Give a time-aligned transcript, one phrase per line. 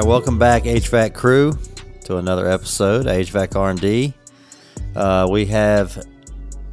[0.00, 1.58] right, welcome back, HVAC crew,
[2.04, 4.12] to another episode, HVAC R&D.
[4.94, 6.06] Uh, we have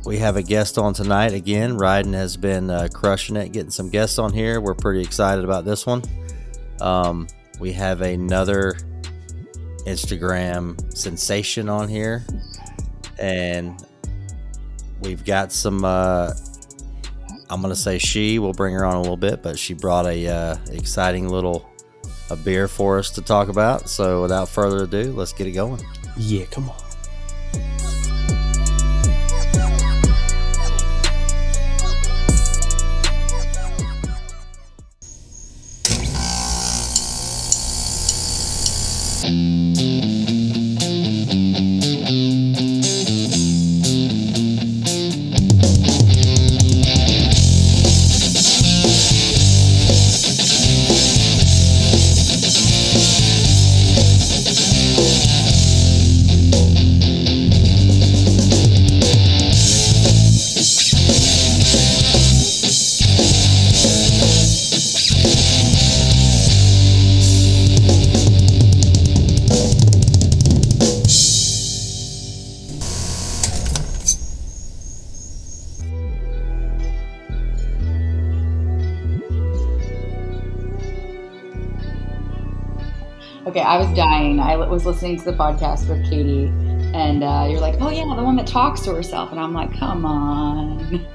[0.05, 1.77] we have a guest on tonight again.
[1.77, 4.59] Ryden has been uh, crushing it, getting some guests on here.
[4.59, 6.01] We're pretty excited about this one.
[6.81, 7.27] Um,
[7.61, 8.73] we have another
[9.87, 12.25] Instagram sensation on here,
[13.19, 13.85] and
[14.99, 15.85] we've got some.
[15.85, 16.33] Uh,
[17.49, 18.37] I'm gonna say she.
[18.39, 21.72] We'll bring her on a little bit, but she brought a uh, exciting little
[22.33, 23.87] a beer for us to talk about.
[23.89, 25.85] So without further ado, let's get it going.
[26.17, 26.82] Yeah, come on.
[84.83, 86.47] Was listening to the podcast with Katie,
[86.93, 89.77] and uh, you're like, "Oh yeah, the one that talks to herself," and I'm like,
[89.77, 91.05] "Come on."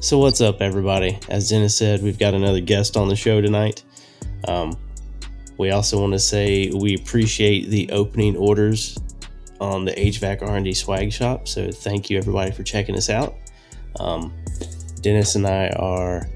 [0.00, 1.18] So, what's up, everybody?
[1.28, 3.82] As Dennis said, we've got another guest on the show tonight.
[4.46, 4.78] Um,
[5.58, 8.96] we also want to say we appreciate the opening orders
[9.60, 11.48] on the HVAC R&D swag shop.
[11.48, 13.34] So, thank you, everybody, for checking us out.
[13.98, 14.32] Um,
[15.00, 16.28] Dennis and I are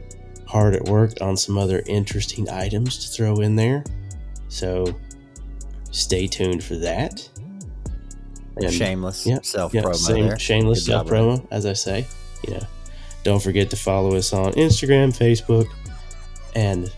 [0.51, 3.85] hard at work on some other interesting items to throw in there.
[4.49, 4.87] So,
[5.91, 7.29] stay tuned for that.
[8.57, 10.39] And- Shameless yeah, self yeah, promo same there.
[10.39, 12.07] shameless self promo, as I say.
[12.47, 12.67] You know,
[13.23, 15.67] don't forget to follow us on Instagram, Facebook,
[16.55, 16.93] and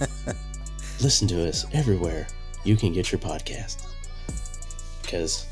[1.00, 2.26] listen to us everywhere
[2.64, 3.84] you can get your podcast.
[5.02, 5.46] Because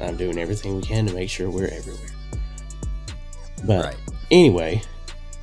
[0.00, 2.08] I'm doing everything we can to make sure we're everywhere.
[3.64, 3.96] But Right.
[4.30, 4.82] anyway,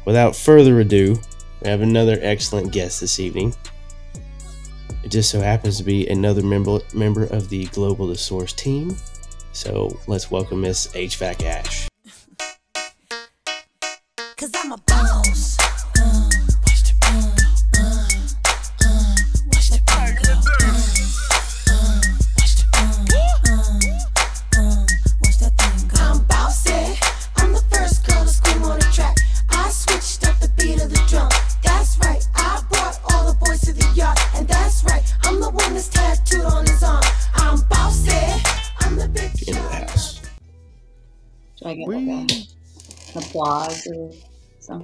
[0.09, 1.15] without further ado,
[1.61, 3.53] we have another excellent guest this evening.
[5.03, 8.97] It just so happens to be another member member of the Global The Source team.
[9.51, 11.88] So let's welcome Miss HVAC Ash.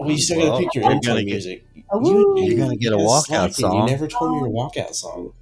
[0.06, 1.66] Well, you still gotta Well, pick your you're intro get- music.
[1.92, 3.78] Oh, You, you're gonna get a walkout song.
[3.82, 5.34] You never told me your walkout song.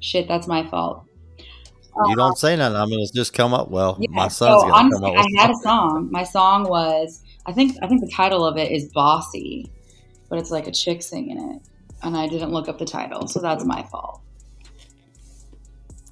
[0.00, 1.04] Shit, that's my fault.
[1.38, 2.76] You uh, don't say nothing.
[2.76, 3.70] I mean, gonna just come up.
[3.70, 5.24] Well, Yeah, my son's so gonna honestly, come up.
[5.24, 6.08] I had a song.
[6.10, 9.70] My song was, I think, I think the title of it is "Bossy,"
[10.28, 11.62] but it's like a chick singing it,
[12.02, 14.20] and I didn't look up the title, so that's my fault.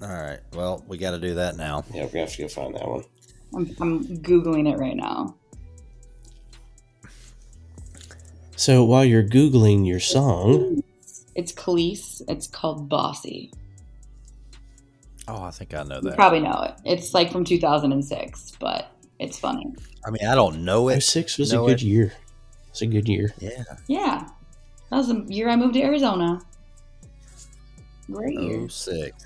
[0.01, 0.39] All right.
[0.55, 1.85] Well, we got to do that now.
[1.93, 3.05] Yeah, we're have to go find that one.
[3.55, 5.37] I'm, I'm googling it right now.
[8.63, 10.85] So while you're googling your song,
[11.35, 12.23] It's Kelis.
[12.29, 13.51] It's called "Bossy."
[15.27, 16.15] Oh, I think I know You that.
[16.15, 16.75] probably know it.
[16.85, 18.87] It's like from 2006, but
[19.19, 19.67] it's funny.
[20.07, 21.01] I mean, I don't know it.
[21.01, 21.87] 06 was a know good it.
[21.87, 22.13] year.
[22.69, 23.35] It's a good year.
[23.41, 23.65] Yeah.
[23.89, 24.29] Yeah,
[24.91, 26.41] that was the year I moved to Arizona.
[28.13, 28.61] Great year.
[28.61, 29.25] Oh six.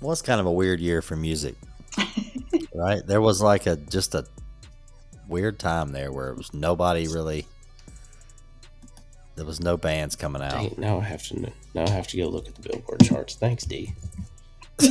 [0.00, 1.54] Was kind of a weird year for music,
[2.74, 3.06] right?
[3.06, 4.24] There was like a just a
[5.32, 7.46] weird time there where it was nobody really.
[9.34, 10.52] There was no bands coming out.
[10.52, 13.34] Dang, now I have to now I have to go look at the Billboard charts.
[13.34, 13.92] Thanks, D.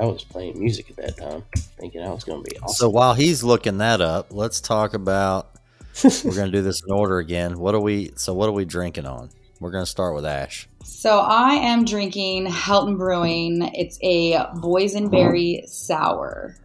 [0.00, 1.44] I was playing music at that time,
[1.78, 2.74] thinking I was going to be awesome.
[2.74, 5.50] So while he's looking that up, let's talk about.
[6.24, 7.58] we're gonna do this in order again.
[7.58, 8.12] What are we?
[8.16, 9.28] So what are we drinking on?
[9.58, 10.68] We're gonna start with Ash.
[10.84, 13.70] So I am drinking Helton Brewing.
[13.74, 16.56] It's a boysenberry sour.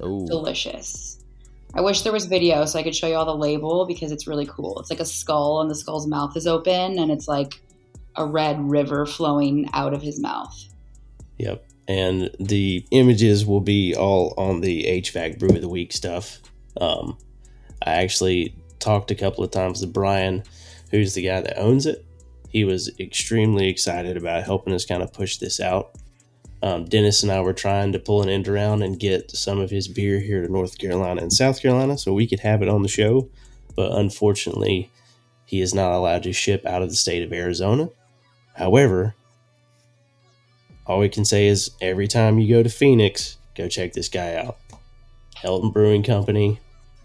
[0.00, 1.24] Oh, Delicious.
[1.74, 4.26] I wish there was video so I could show you all the label because it's
[4.26, 4.78] really cool.
[4.78, 7.60] It's like a skull and the skull's mouth is open and it's like
[8.16, 10.54] a red river flowing out of his mouth.
[11.38, 11.64] Yep.
[11.88, 16.38] And the images will be all on the HVAC Brew of the Week stuff.
[16.80, 17.18] Um,
[17.84, 20.44] I actually talked a couple of times to Brian,
[20.90, 22.06] who's the guy that owns it.
[22.48, 25.96] He was extremely excited about helping us kind of push this out.
[26.62, 29.70] Um, Dennis and I were trying to pull an end around and get some of
[29.70, 32.82] his beer here to North Carolina and South Carolina so we could have it on
[32.82, 33.28] the show.
[33.76, 34.90] But unfortunately,
[35.44, 37.90] he is not allowed to ship out of the state of Arizona.
[38.54, 39.14] However,
[40.86, 44.36] all we can say is every time you go to Phoenix, go check this guy
[44.36, 44.56] out.
[45.36, 46.60] Helton Brewing Company.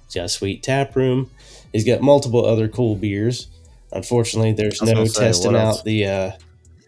[0.06, 1.30] He's got a sweet tap room.
[1.72, 3.48] He's got multiple other cool beers.
[3.92, 6.06] Unfortunately, there's no say, testing out the.
[6.06, 6.32] Uh,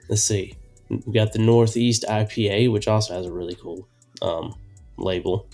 [0.10, 0.56] let's see,
[1.05, 3.88] we got the Northeast IPA, which also has a really cool
[4.21, 4.55] um,
[4.97, 5.47] label,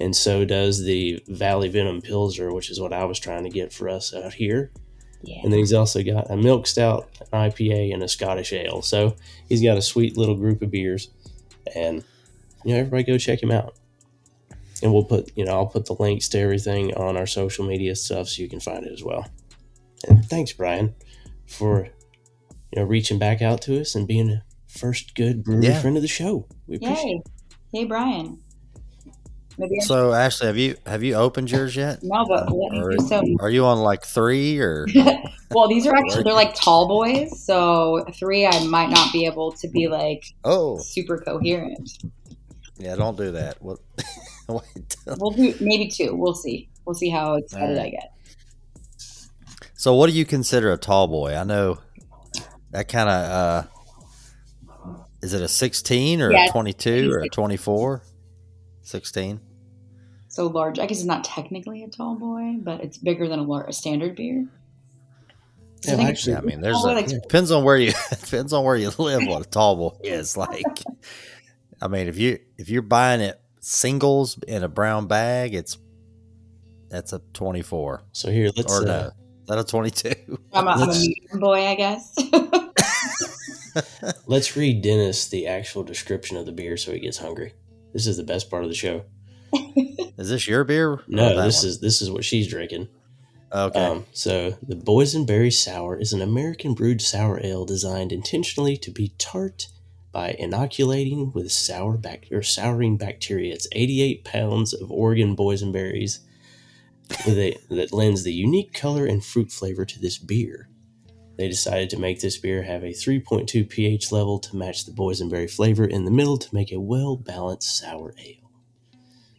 [0.00, 3.72] and so does the Valley Venom Pilsner, which is what I was trying to get
[3.72, 4.70] for us out here.
[5.22, 5.40] Yeah.
[5.44, 8.80] And then he's also got a milk stout, an IPA, and a Scottish ale.
[8.80, 9.14] So
[9.48, 11.10] he's got a sweet little group of beers.
[11.74, 12.02] And,
[12.64, 13.76] you know, everybody go check him out.
[14.82, 17.94] And we'll put, you know, I'll put the links to everything on our social media
[17.94, 19.28] stuff so you can find it as well.
[20.08, 20.94] And thanks, Brian,
[21.46, 21.88] for,
[22.72, 24.42] you know, reaching back out to us and being a
[24.78, 25.80] first good brewery Yeah.
[25.80, 26.46] friend of the show.
[26.66, 27.22] We appreciate Yay.
[27.72, 28.38] Hey, Brian.
[29.58, 31.98] Maybe I So Ashley, have you have you opened yours yet?
[32.02, 33.24] no, but let me Or- do some.
[33.40, 34.86] Are you on like three or?
[35.52, 39.50] Well, these are actually they're like tall boys, so three I might not be able
[39.50, 41.90] to be like Oh, super coherent.
[42.78, 42.94] yeah.
[42.94, 43.60] Don't do that.
[43.60, 43.80] What?
[44.48, 44.96] Wait.
[45.18, 46.14] We'll do maybe two.
[46.14, 46.68] We'll see.
[46.86, 47.86] We'll see how excited Alright.
[47.86, 48.12] I get.
[49.74, 51.34] So, what do you consider a tall boy?
[51.34, 51.78] I know
[52.70, 53.30] that kind of.
[53.30, 53.62] uh
[55.22, 58.02] Is it a sixteen or Yeah, a twenty-two or a twenty-four?
[58.82, 59.40] Sixteen.
[60.28, 60.78] So large.
[60.78, 63.72] I guess it's not technically a tall boy, but it's bigger than a, lar- a
[63.72, 64.46] standard beer.
[65.82, 68.52] So I Yeah, think actually, I mean, there's a, like, depends on where you depends
[68.52, 69.26] on where you live.
[69.26, 70.64] What a tall boy is like.
[71.82, 75.76] I mean, if you if you're buying it singles in a brown bag, it's
[76.88, 78.72] that's a twenty-four So here, let's.
[78.80, 79.10] or no, Uh,
[79.48, 80.38] that a twenty-two?
[80.52, 82.14] I'm a, I'm a medium boy, I guess.
[84.26, 87.54] let's read Dennis the actual description of the beer so he gets hungry.
[87.92, 89.04] This is the best part of the show.
[89.52, 91.00] Is this your beer?
[91.08, 91.68] No, this one?
[91.68, 92.88] is this is what she's drinking.
[93.52, 93.84] okay.
[93.84, 99.14] Um, so the Boysenberry Sour is an American brewed sour ale designed intentionally to be
[99.18, 99.68] tart
[100.12, 103.54] by inoculating with sour bac- or souring bacteria.
[103.54, 106.20] It's 88 pounds of Oregon boysenberries
[107.26, 110.68] with a, that lends the unique color and fruit flavor to this beer.
[111.40, 115.50] They decided to make this beer have a 3.2 pH level to match the boysenberry
[115.50, 118.50] flavor in the middle to make a well balanced sour ale.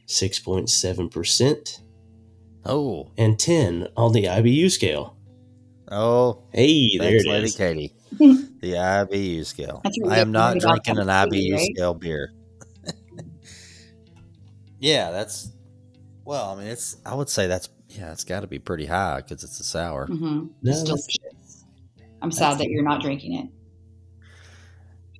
[0.07, 1.79] 6.7%
[2.65, 5.15] oh, and 10 on the IBU scale.
[5.91, 7.55] oh, Hey, there thanks, it Lady is.
[7.55, 7.93] Katie.
[8.17, 9.83] the IBU scale.
[10.09, 11.69] I am not drinking an IBU too, right?
[11.75, 12.33] scale beer.
[14.79, 15.51] yeah, that's.
[16.25, 16.97] Well, I mean, it's.
[17.05, 17.69] I would say that's.
[17.89, 20.07] Yeah, it's got to be pretty high because it's a sour.
[20.07, 21.17] hmm No, It's that's- delicious.
[22.21, 23.47] I'm sad that you're not drinking it.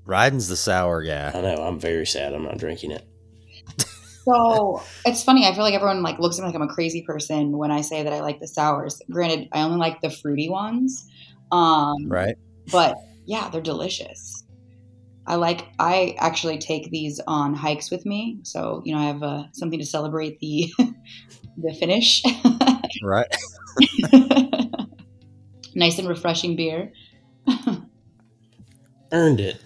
[0.05, 1.31] Ryden's the sour guy.
[1.33, 1.55] I know.
[1.63, 2.33] I'm very sad.
[2.33, 3.07] I'm not drinking it.
[4.23, 5.47] So it's funny.
[5.47, 7.81] I feel like everyone like looks at me like I'm a crazy person when I
[7.81, 9.01] say that I like the sours.
[9.09, 11.07] Granted, I only like the fruity ones,
[11.51, 12.35] um, Right?
[12.71, 12.95] but
[13.25, 14.43] yeah, they're delicious.
[15.25, 15.67] I like.
[15.79, 19.79] I actually take these on hikes with me, so you know I have uh, something
[19.79, 20.71] to celebrate the
[21.57, 22.21] the finish.
[23.03, 23.25] Right.
[25.75, 26.91] nice and refreshing beer.
[29.11, 29.61] Earned it.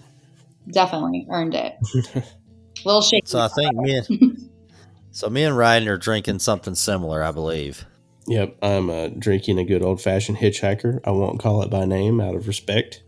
[0.70, 1.74] Definitely earned it.
[2.84, 3.26] little shaky.
[3.26, 4.50] So I think me and.
[5.12, 7.84] so me and Ryden are drinking something similar, I believe.
[8.26, 8.56] Yep.
[8.62, 10.98] I'm uh, drinking a good old fashioned hitchhiker.
[11.04, 13.04] I won't call it by name out of respect.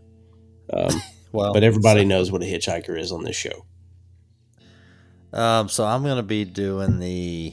[0.72, 1.02] Um,
[1.32, 3.66] Well, but everybody knows what a hitchhiker is on this show.
[5.32, 7.52] Um, so I'm gonna be doing the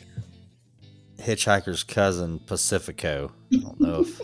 [1.20, 3.32] Hitchhiker's Cousin Pacifico.
[3.54, 4.22] I don't know if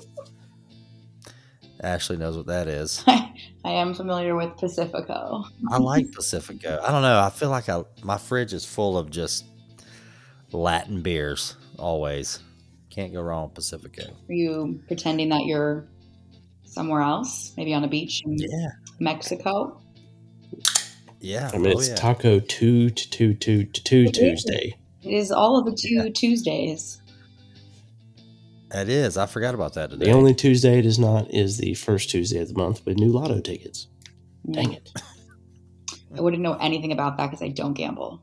[1.82, 3.04] Ashley knows what that is.
[3.08, 3.32] I
[3.66, 5.44] am familiar with Pacifico.
[5.70, 6.80] I like Pacifico.
[6.84, 7.20] I don't know.
[7.20, 9.46] I feel like I my fridge is full of just
[10.52, 11.56] Latin beers.
[11.80, 12.40] Always
[12.90, 14.04] can't go wrong with Pacifico.
[14.30, 15.88] Are you pretending that you're
[16.66, 18.70] somewhere else, maybe on a beach in Yeah,
[19.00, 19.82] Mexico?
[21.20, 21.50] yeah.
[21.54, 21.96] I mean, oh, it's yeah.
[21.96, 24.44] Taco Two to Two to Two It is.
[24.44, 24.78] Tuesday.
[25.04, 27.01] It is all of the two Tuesdays.
[28.74, 29.18] It is.
[29.18, 30.06] I forgot about that today.
[30.06, 33.10] The only Tuesday it is not is the first Tuesday of the month with new
[33.10, 33.88] lotto tickets.
[34.50, 34.92] Dang it.
[36.18, 38.22] I wouldn't know anything about that because I don't gamble.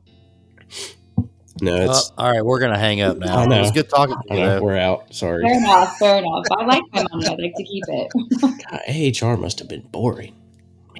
[1.60, 2.12] No, Uh, it's.
[2.16, 3.38] all right, we're gonna hang up now.
[3.38, 3.58] I know.
[3.58, 4.40] It was good talking to I you.
[4.44, 5.12] know, we're out.
[5.12, 5.42] Sorry.
[5.42, 6.44] Fair enough, fair enough.
[6.56, 7.26] I like my money.
[7.26, 8.12] I'd like to keep it.
[8.70, 10.34] God, AHR must have been boring.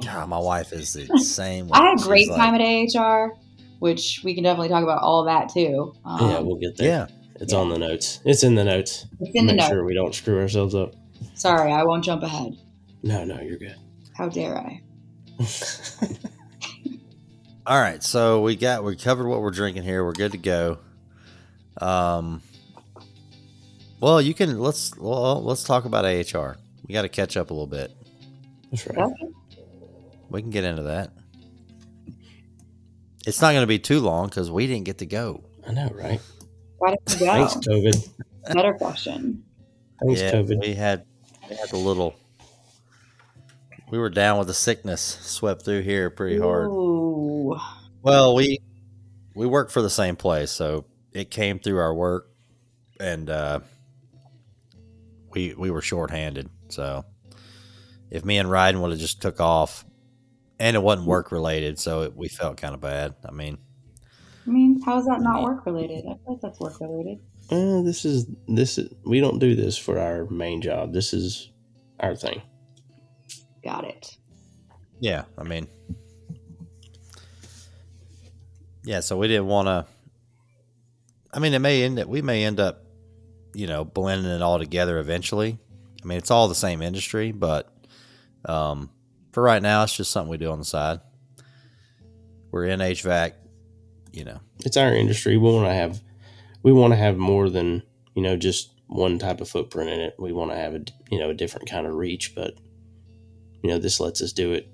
[0.05, 1.69] God, my wife is the same.
[1.73, 3.35] I had a She's great like- time at AHR,
[3.79, 5.95] which we can definitely talk about all that too.
[6.05, 7.09] Um, yeah, we'll get there.
[7.09, 7.59] Yeah, It's Yeah.
[7.61, 8.21] on the notes.
[8.25, 9.07] It's in the notes.
[9.21, 9.69] It's in the Make notes.
[9.71, 10.95] sure we don't screw ourselves up.
[11.35, 12.57] Sorry, I won't jump ahead.
[13.03, 13.77] No, no, you're good.
[14.15, 14.83] How dare I?
[17.67, 20.05] All right, so we got we covered what we're drinking here.
[20.05, 20.79] We're good to go.
[21.81, 22.43] Um,
[24.01, 26.57] well, you can let's well let's talk about AHR.
[26.87, 27.93] We got to catch up a little bit.
[28.71, 28.99] That's right.
[28.99, 29.29] Okay.
[30.31, 31.11] We can get into that.
[33.27, 35.45] It's not going to be too long because we didn't get to go.
[35.67, 36.21] I know, right?
[36.79, 37.33] Why did you go?
[37.33, 38.55] Thanks, COVID.
[38.55, 39.45] Better question.
[40.03, 40.61] Thanks, yeah, COVID.
[40.61, 41.05] we had
[41.49, 42.15] we had a little.
[43.91, 46.67] We were down with the sickness, swept through here pretty hard.
[46.67, 47.57] Ooh.
[48.03, 48.59] Well, we
[49.35, 52.29] we work for the same place, so it came through our work,
[53.01, 53.61] and uh,
[55.31, 56.49] we we were shorthanded.
[56.69, 57.05] So
[58.11, 59.85] if me and Ryden would have just took off,
[60.59, 63.15] and it wasn't work related, so it, we felt kind of bad.
[63.27, 63.59] I mean,
[64.85, 66.05] how is that not work related?
[66.07, 67.19] I feel like that's work related.
[67.51, 70.93] Uh, this is this is we don't do this for our main job.
[70.93, 71.51] This is
[72.01, 72.43] our thing.
[73.65, 74.17] Got it.
[75.01, 75.67] yeah, I mean,
[78.85, 79.01] yeah.
[79.01, 79.87] So we didn't want to.
[81.33, 81.99] I mean, it may end.
[81.99, 82.09] up.
[82.09, 82.85] We may end up,
[83.55, 85.59] you know, blending it all together eventually.
[86.03, 87.73] I mean, it's all the same industry, but
[88.45, 88.91] um,
[89.33, 91.01] for right now, it's just something we do on the side.
[92.51, 93.33] We're in HVAC,
[94.19, 94.41] you know.
[94.65, 95.37] It's our industry.
[95.37, 96.01] We want to have
[96.63, 97.83] we want to have more than
[98.15, 100.15] you know just one type of footprint in it.
[100.19, 102.55] We want to have a you know a different kind of reach, but
[103.63, 104.69] you know this lets us do it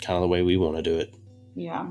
[0.00, 1.14] kind of the way we want to do it.
[1.54, 1.88] Yeah.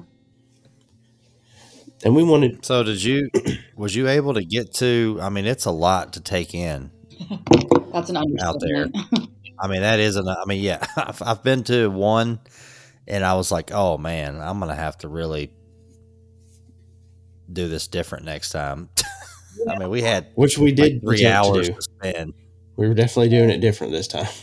[2.04, 3.30] And we wanted So, did you?
[3.75, 5.18] Was you able to get to?
[5.22, 6.92] I mean, it's a lot to take in.
[7.92, 8.88] That's an Out there.
[9.60, 10.27] I mean, that isn't.
[10.27, 12.39] I mean, yeah, I've, I've been to one,
[13.08, 15.51] and I was like, oh man, I'm gonna have to really
[17.51, 18.89] do this different next time.
[19.70, 21.74] I mean, we had which we did like three attempt to hours do.
[21.74, 22.34] to spend.
[22.75, 24.27] We were definitely doing it different this time.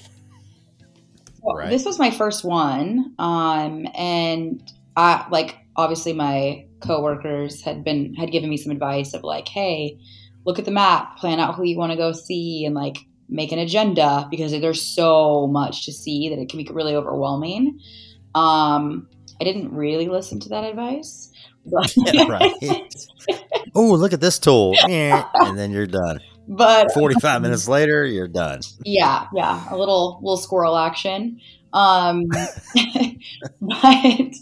[1.45, 1.69] Well, Right.
[1.69, 4.63] This was my first one, um, and
[4.97, 9.99] I like obviously my coworkers had been had given me some advice of like, hey,
[10.47, 12.97] look at the map, plan out who you want to go see, and like
[13.29, 17.79] make an agenda because there's so much to see that it can be really overwhelming.
[18.35, 19.09] Um,
[19.41, 21.34] I didn't really listen to that advice, but
[21.97, 22.53] Yeah, right.
[23.75, 26.21] oh, look at this tool, and then you're done.
[26.47, 28.61] but Forty-five minutes later, you're done.
[28.85, 31.41] yeah yeah a little little squirrel action
[31.73, 32.25] um
[33.61, 34.33] but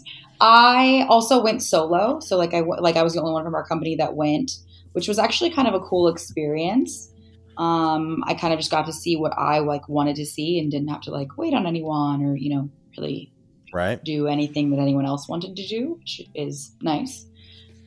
[0.41, 3.65] i also went solo so like i like i was the only one from our
[3.65, 4.51] company that went
[4.91, 7.09] which was actually kind of a cool experience
[7.57, 10.69] um i kind of just got to see what i like wanted to see and
[10.71, 13.32] didn't have to like wait on anyone or you know really
[13.73, 14.03] Right.
[14.03, 17.25] do anything that anyone else wanted to do, which is nice.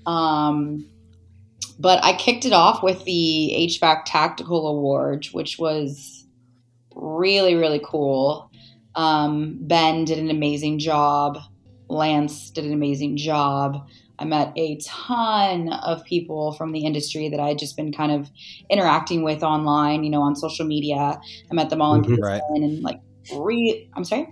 [0.04, 0.86] Um,
[1.78, 6.24] but I kicked it off with the HVAC Tactical Award, which was
[6.94, 8.50] really, really cool.
[8.94, 11.38] Um, ben did an amazing job.
[11.88, 13.86] Lance did an amazing job.
[14.18, 18.10] I met a ton of people from the industry that I had just been kind
[18.10, 18.30] of
[18.70, 21.20] interacting with online, you know, on social media.
[21.50, 22.08] I met them all in Mhm.
[22.08, 22.42] person Right.
[22.54, 23.00] and like
[23.36, 24.28] re I'm sorry?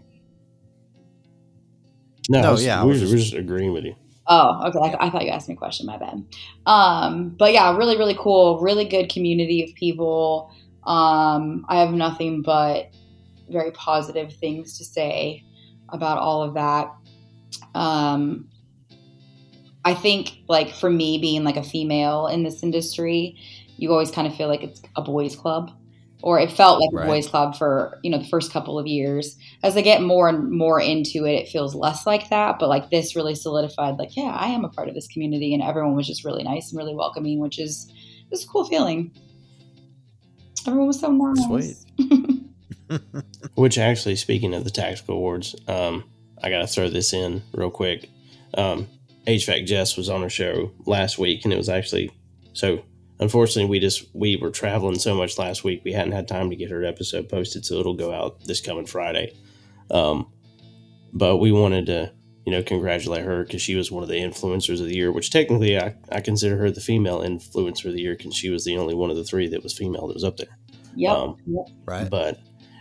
[2.28, 3.94] No, No, I was- yeah, we was we're, just- we're just agreeing with you.
[4.26, 4.78] Oh, okay.
[4.78, 5.84] I, I thought you asked me a question.
[5.84, 6.24] My bad.
[6.64, 8.58] Um, but yeah, really, really cool.
[8.60, 10.50] Really good community of people.
[10.84, 12.90] Um, I have nothing but
[13.50, 15.44] very positive things to say
[15.90, 16.90] about all of that.
[17.74, 18.48] Um,
[19.84, 23.36] I think, like, for me being like a female in this industry,
[23.76, 25.70] you always kind of feel like it's a boys' club,
[26.24, 27.04] or it felt like Right.
[27.04, 30.26] a boys' club for you know the first couple of years as I get more
[30.26, 32.58] and more into it, it feels less like that.
[32.58, 35.62] But like this really solidified, like, yeah, I am a part of this community, and
[35.62, 37.92] everyone was just really nice and really welcoming, which is
[38.30, 39.10] just a cool feeling.
[40.66, 41.84] Everyone was so nice.
[41.98, 42.40] Sweet.
[43.54, 46.04] Which actually, speaking of the tactical awards, um,
[46.42, 48.08] I got to throw this in real quick.
[48.56, 48.88] Um,
[49.26, 52.10] HVAC Jess was on our show last week, and it was actually
[52.54, 52.82] so.
[53.24, 56.56] Unfortunately, we just we were traveling so much last week, we hadn't had time to
[56.56, 59.34] get her episode posted, so it'll go out this coming Friday.
[59.90, 60.30] Um,
[61.14, 62.12] but we wanted to,
[62.44, 65.10] you know, congratulate her because she was one of the influencers of the year.
[65.10, 68.66] Which technically, I, I consider her the female influencer of the year because she was
[68.66, 70.58] the only one of the three that was female that was up there.
[70.94, 71.10] Yep.
[71.10, 71.66] Um, yep.
[71.86, 72.10] Right.
[72.10, 72.38] but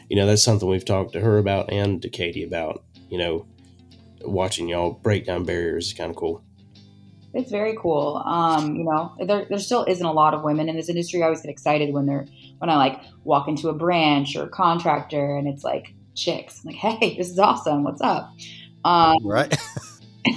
[0.09, 2.83] you know that's something we've talked to her about and to Katie about.
[3.09, 3.47] You know,
[4.25, 6.43] watching y'all break down barriers is kind of cool.
[7.33, 8.21] It's very cool.
[8.25, 11.21] Um, you know, there, there still isn't a lot of women in this industry.
[11.21, 12.27] I always get excited when they're
[12.59, 16.61] when I like walk into a branch or a contractor and it's like chicks.
[16.63, 17.83] I'm like, hey, this is awesome.
[17.83, 18.31] What's up?
[18.85, 19.55] Um, Right.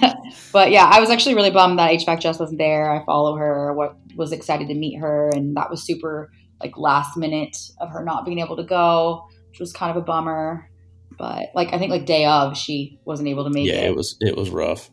[0.53, 2.91] but yeah, I was actually really bummed that HVAC Jess wasn't there.
[2.91, 3.73] I follow her.
[3.75, 8.03] What was excited to meet her, and that was super like last minute of her
[8.03, 10.71] not being able to go, which was kind of a bummer.
[11.19, 13.91] But like I think like day of, she wasn't able to make yeah, it.
[13.91, 14.91] it was it was rough.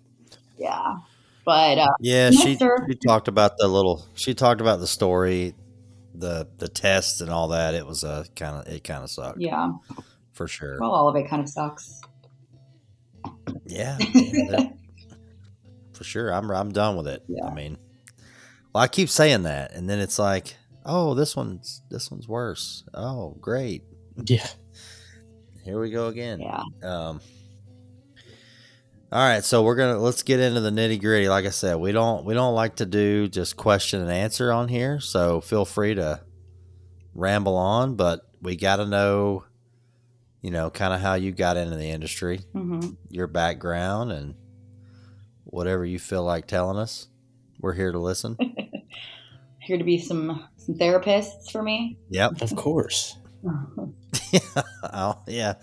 [0.57, 0.97] Yeah,
[1.45, 4.05] but uh, Yeah, she she talked about the little.
[4.15, 5.55] She talked about the story,
[6.13, 7.73] the the tests and all that.
[7.73, 9.71] It was a kind of it kind of sucked yeah,
[10.33, 10.77] for sure.
[10.79, 12.01] well, all of it kind of sucks.
[13.65, 14.69] Yeah, yeah,
[15.93, 16.31] for sure.
[16.31, 17.23] I'm I'm done with it.
[17.27, 17.45] Yeah.
[17.45, 17.77] I mean,
[18.73, 22.83] well, I keep saying that, and then it's like, oh, this one's this one's worse.
[22.93, 23.83] Oh, great.
[24.25, 24.47] Yeah.
[25.63, 26.39] Here we go again.
[26.41, 26.63] Yeah.
[26.83, 27.21] Um.
[29.13, 31.29] All right, so we're gonna let's get into the nitty gritty.
[31.29, 34.67] Like I said, we don't we don't like to do just question and answer on
[34.67, 34.99] here.
[34.99, 36.19] So feel free to
[37.13, 39.45] ramble on, but we got to know,
[40.41, 44.33] you know, kind of how you got into the industry, hmm your background, and
[45.43, 47.07] whatever you feel like telling us.
[47.59, 48.35] We're here to listen.
[49.59, 51.97] Here to be some some therapists for me.
[52.09, 52.41] yep.
[52.41, 53.15] Of course.
[54.83, 55.53] oh, yeah.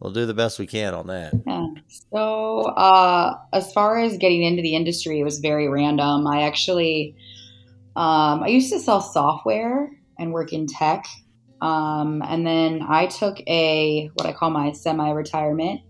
[0.00, 1.32] We'll do the best we can on that.
[1.46, 1.66] Yeah.
[2.12, 6.26] So, uh, as far as getting into the industry, it was very random.
[6.26, 7.16] I actually,
[7.94, 11.06] um, I used to sell software and work in tech.
[11.62, 15.80] Um, and then I took a, what I call my semi retirement.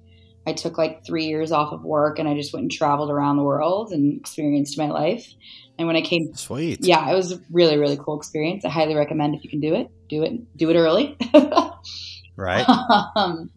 [0.47, 3.37] I took like three years off of work and I just went and traveled around
[3.37, 5.27] the world and experienced my life.
[5.77, 6.79] And when I came, Sweet.
[6.85, 8.65] yeah, it was a really, really cool experience.
[8.65, 11.19] I highly recommend if you can do it, do it, do it early.
[12.37, 12.69] Right.
[13.17, 13.51] um,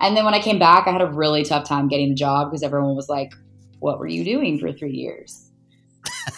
[0.00, 2.50] and then when I came back, I had a really tough time getting a job
[2.50, 3.32] because everyone was like,
[3.80, 5.50] "What were you doing for three years?"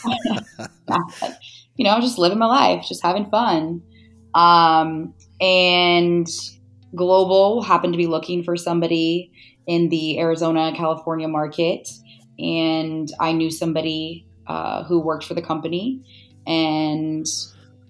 [1.77, 3.83] you know, just living my life, just having fun.
[4.35, 6.29] Um, and
[6.95, 9.33] Global happened to be looking for somebody
[9.67, 11.89] in the Arizona, California market,
[12.39, 16.03] and I knew somebody uh, who worked for the company,
[16.47, 17.27] and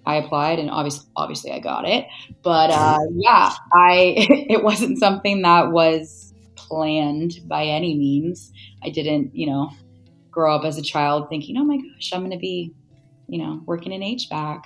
[0.06, 2.06] I applied, and obviously, obviously, I got it.
[2.42, 4.14] But uh, yeah, I
[4.48, 8.52] it wasn't something that was planned by any means.
[8.82, 9.70] I didn't, you know,
[10.30, 12.72] grow up as a child thinking, "Oh my gosh, I'm going to be,
[13.28, 14.62] you know, working in HVAC."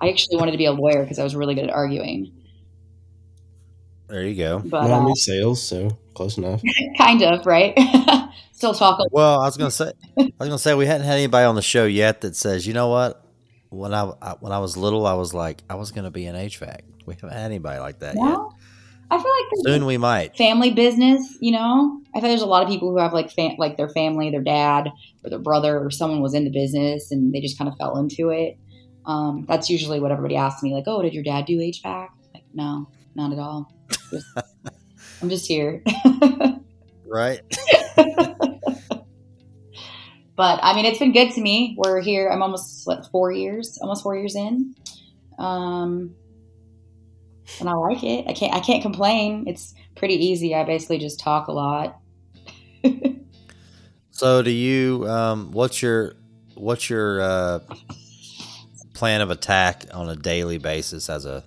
[0.00, 2.32] I actually wanted to be a lawyer because I was really good at arguing.
[4.08, 4.58] There you go.
[4.58, 6.60] But well, I uh, mean sales, so close enough.
[6.98, 7.72] kind of right.
[8.52, 8.98] Still talk.
[9.10, 11.62] Well, I was gonna say, I was gonna say we hadn't had anybody on the
[11.62, 13.21] show yet that says, you know what,
[13.72, 16.36] when I, I when I was little, I was like, I was gonna be an
[16.36, 16.80] HVAC.
[17.06, 18.52] We haven't had anybody like that No,
[19.10, 20.36] I feel like Soon we might.
[20.36, 21.36] family business.
[21.40, 23.88] You know, I feel there's a lot of people who have like fam- like their
[23.88, 24.88] family, their dad
[25.24, 27.96] or their brother or someone was in the business and they just kind of fell
[27.98, 28.56] into it.
[29.04, 32.44] Um, that's usually what everybody asks me, like, "Oh, did your dad do HVAC?" Like,
[32.54, 33.72] no, not at all.
[34.10, 34.26] Just-
[35.22, 35.82] I'm just here.
[37.04, 37.42] Right.
[40.42, 41.76] But I mean, it's been good to me.
[41.78, 42.28] We're here.
[42.28, 44.74] I'm almost what, four years, almost four years in,
[45.38, 46.16] um,
[47.60, 48.26] and I like it.
[48.26, 48.52] I can't.
[48.52, 49.44] I can't complain.
[49.46, 50.52] It's pretty easy.
[50.52, 51.96] I basically just talk a lot.
[54.14, 55.08] So, do you?
[55.08, 56.14] Um, what's your
[56.54, 57.58] what's your uh,
[58.94, 61.42] plan of attack on a daily basis as a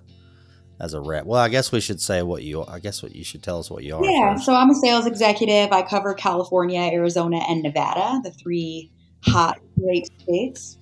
[0.80, 1.24] as a rep?
[1.26, 2.64] Well, I guess we should say what you.
[2.66, 4.04] I guess what you should tell us what you are.
[4.04, 4.46] Yeah, first.
[4.46, 5.72] so I'm a sales executive.
[5.72, 8.90] I cover California, Arizona, and Nevada, the three
[9.24, 10.78] hot, great states.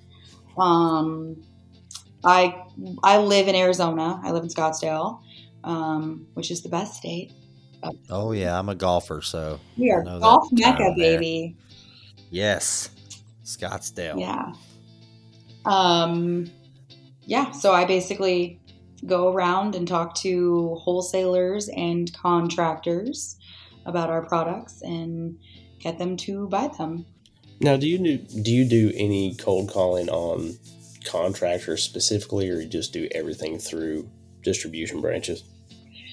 [0.57, 1.43] Um,
[2.23, 2.55] I
[3.03, 4.19] I live in Arizona.
[4.23, 5.21] I live in Scottsdale,
[5.63, 7.31] um, which is the best state.
[8.09, 11.55] Oh yeah, I'm a golfer, so We are golf mecca, baby.
[12.31, 12.89] yes,
[13.43, 14.19] Scottsdale.
[14.19, 14.53] Yeah.
[15.65, 16.49] Um,
[17.21, 17.51] yeah.
[17.51, 18.59] So I basically
[19.05, 23.37] go around and talk to wholesalers and contractors
[23.85, 25.37] about our products and
[25.79, 27.05] get them to buy them.
[27.61, 30.57] Now, do you do do you do any cold calling on
[31.05, 34.09] contractors specifically, or you just do everything through
[34.43, 35.43] distribution branches?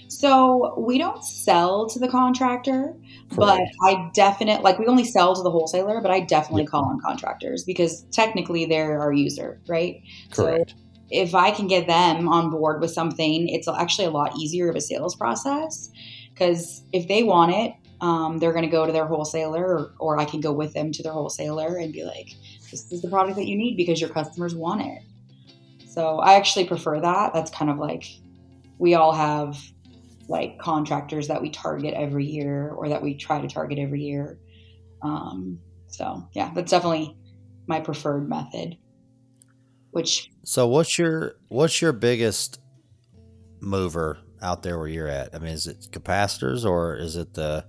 [0.09, 2.95] So we don't sell to the contractor,
[3.31, 6.71] but I definitely like we only sell to the wholesaler, but I definitely Yep.
[6.71, 9.97] call on contractors because technically they're our user, right?
[10.33, 10.75] So Correct.
[11.13, 14.77] If I can get them on board with something, it's actually a lot easier of
[14.77, 15.91] a sales process
[16.33, 20.19] because if they want it, um, they're going to go to their wholesaler, or, or
[20.19, 22.35] I can go with them to their wholesaler and be like,
[22.71, 25.03] "This is the product that you need because your customers want it."
[25.89, 27.33] So I actually prefer that.
[27.33, 28.05] That's kind of like
[28.79, 29.57] we all have
[30.29, 34.39] like contractors that we target every year or that we try to target every year.
[35.03, 37.17] Um, so yeah, that's definitely
[37.69, 38.79] my preferred method.
[39.91, 42.59] Which So what's your what's your biggest
[43.61, 45.35] mover out there where you're at?
[45.35, 47.65] I mean, is it capacitors or is it the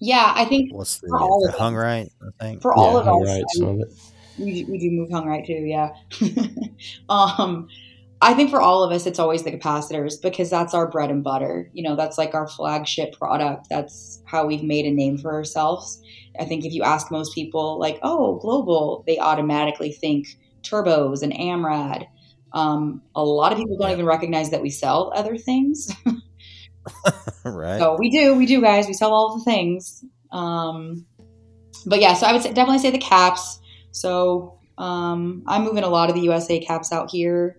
[0.00, 2.08] Yeah, I think What's the, For all the of hung right?
[2.22, 2.62] I think.
[2.62, 3.88] for all yeah, of us, right, I some of it.
[4.38, 5.90] we do, we do move hung right too yeah
[7.08, 7.68] um
[8.22, 11.22] i think for all of us it's always the capacitors because that's our bread and
[11.24, 15.32] butter you know that's like our flagship product that's how we've made a name for
[15.34, 16.02] ourselves
[16.38, 20.26] i think if you ask most people like oh global they automatically think
[20.62, 22.06] turbos and amrad
[22.52, 25.94] um, a lot of people don't even recognize that we sell other things
[27.44, 27.78] right.
[27.78, 28.86] so we do, we do, guys.
[28.86, 30.04] We sell all the things.
[30.32, 31.06] Um,
[31.86, 33.60] but yeah, so I would say, definitely say the caps.
[33.92, 37.58] So um, I'm moving a lot of the USA caps out here.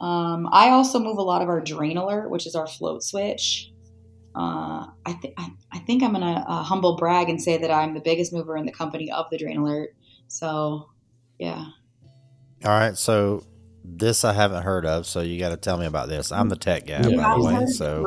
[0.00, 3.70] Um, I also move a lot of our drain alert, which is our float switch.
[4.34, 7.94] Uh, I, th- I, I think I'm gonna uh, humble brag and say that I'm
[7.94, 9.90] the biggest mover in the company of the drain alert.
[10.28, 10.88] So
[11.38, 11.66] yeah,
[12.64, 12.96] All right.
[12.96, 13.44] So
[13.84, 15.06] this I haven't heard of.
[15.06, 16.30] So you got to tell me about this.
[16.32, 17.16] I'm the tech guy, Yeah.
[17.16, 17.66] By the way.
[17.66, 18.04] So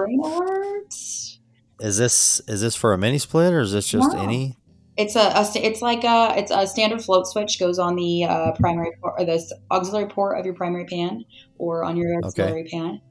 [1.80, 4.22] is this is this for a mini split or is this just No.
[4.22, 4.58] any?
[4.96, 8.52] It's a, a it's like a it's a standard float switch goes on the uh,
[8.60, 11.26] primary port or the s- auxiliary port of your primary pan
[11.58, 13.02] or on your auxiliary pan.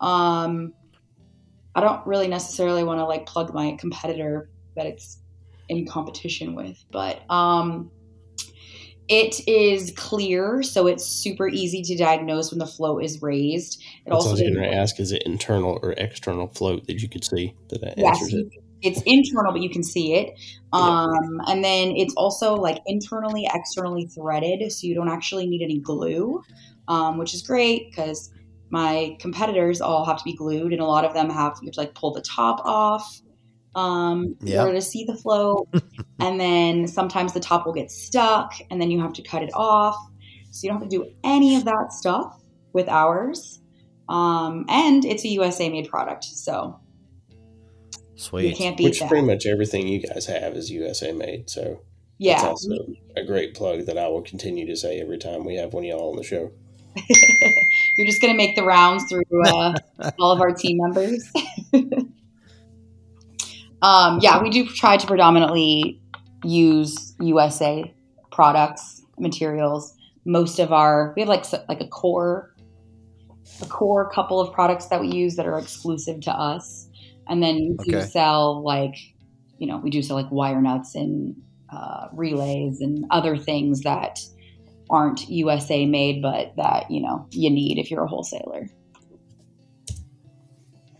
[0.00, 0.72] Um,
[1.74, 5.18] I don't really necessarily want to like plug my competitor that it's
[5.68, 7.90] in competition with, but um,
[9.08, 13.82] it is clear, so it's super easy to diagnose when the float is raised.
[14.06, 17.02] It That's I also was going to ask: is it internal or external float that
[17.02, 18.46] you could see that, that Yes, answers it?
[18.82, 20.38] it's internal, but you can see it.
[20.72, 25.80] Um, and then it's also like internally, externally threaded, so you don't actually need any
[25.80, 26.42] glue,
[26.88, 28.30] um, which is great because
[28.70, 31.74] my competitors all have to be glued, and a lot of them have you have
[31.74, 33.20] to like pull the top off
[33.74, 34.62] um, in Yeah.
[34.62, 35.68] order to see the float.
[36.20, 39.50] and then sometimes the top will get stuck, and then you have to cut it
[39.54, 39.96] off.
[40.50, 42.40] So you don't have to do any of that stuff
[42.72, 43.60] with ours.
[44.08, 46.78] Um, and it's a USA made product, so
[48.16, 48.50] sweet.
[48.50, 49.08] you can't beat Which that.
[49.08, 51.48] pretty much everything you guys have is USA made.
[51.50, 51.80] So
[52.18, 55.56] yeah, that's also a great plug that I will continue to say every time we
[55.56, 56.52] have one of y'all on the show.
[57.96, 59.74] You're just gonna make the rounds through uh,
[60.20, 61.28] all of our team members.
[63.84, 66.00] Um, yeah, we do try to predominantly
[66.42, 67.94] use USA
[68.32, 69.94] products, materials.
[70.24, 72.54] Most of our we have like like a core,
[73.60, 76.88] a core couple of products that we use that are exclusive to us,
[77.28, 78.94] and then we do sell like,
[79.58, 81.36] you know, we do sell like wire nuts and
[81.70, 84.18] uh, relays and other things that
[84.88, 88.66] aren't USA made, but that you know you need if you're a wholesaler.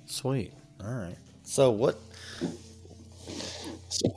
[0.04, 0.52] Sweet.
[0.84, 1.16] All right.
[1.44, 1.98] So what?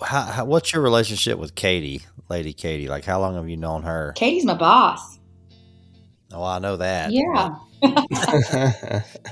[0.04, 2.88] How, how, what's your relationship with Katie, Lady Katie?
[2.88, 4.14] Like, how long have you known her?
[4.16, 5.20] Katie's my boss.
[6.32, 7.12] Oh, I know that.
[7.12, 7.56] Yeah.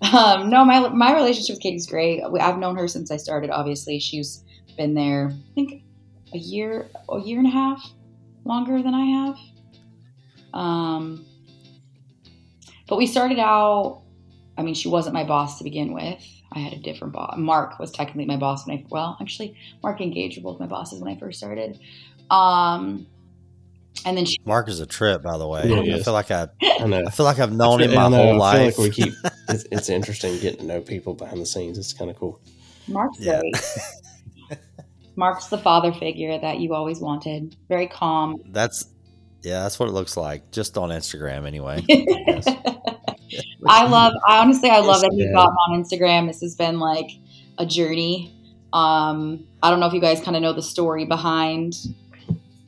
[0.00, 2.22] Um, no, my my relationship with Katie's great.
[2.40, 3.50] I've known her since I started.
[3.50, 4.44] Obviously, she's
[4.76, 5.32] been there.
[5.32, 5.82] I think
[6.32, 7.84] a year, a year and a half
[8.44, 9.36] longer than I have.
[10.54, 11.26] Um,
[12.86, 14.02] but we started out.
[14.58, 16.22] I mean, she wasn't my boss to begin with.
[16.52, 17.34] I had a different boss.
[17.38, 20.66] Mark was technically my boss when I well, actually, Mark and Gage were both my
[20.66, 21.78] bosses when I first started.
[22.30, 23.06] Um,
[24.04, 25.62] and then she, Mark is a trip, by the way.
[25.66, 26.48] Yeah, I feel like I,
[26.80, 27.04] I know.
[27.06, 28.78] I feel like I've known him my know, whole I feel life.
[28.78, 29.14] like we keep.
[29.50, 31.78] It's, it's interesting getting to know people behind the scenes.
[31.78, 32.38] It's kind of cool.
[32.86, 33.40] Mark's Yeah.
[33.40, 34.58] great.
[35.16, 37.56] Mark's the father figure that you always wanted.
[37.68, 38.42] Very calm.
[38.50, 38.88] That's
[39.42, 40.50] yeah, that's what it looks like.
[40.50, 41.82] Just on Instagram, anyway.
[43.68, 44.12] I love.
[44.26, 45.32] I honestly, I love Yes, that you yeah.
[45.34, 46.26] got on Instagram.
[46.26, 47.10] This has been like
[47.58, 48.34] a journey.
[48.72, 51.74] Um, I don't know if you guys kind of know the story behind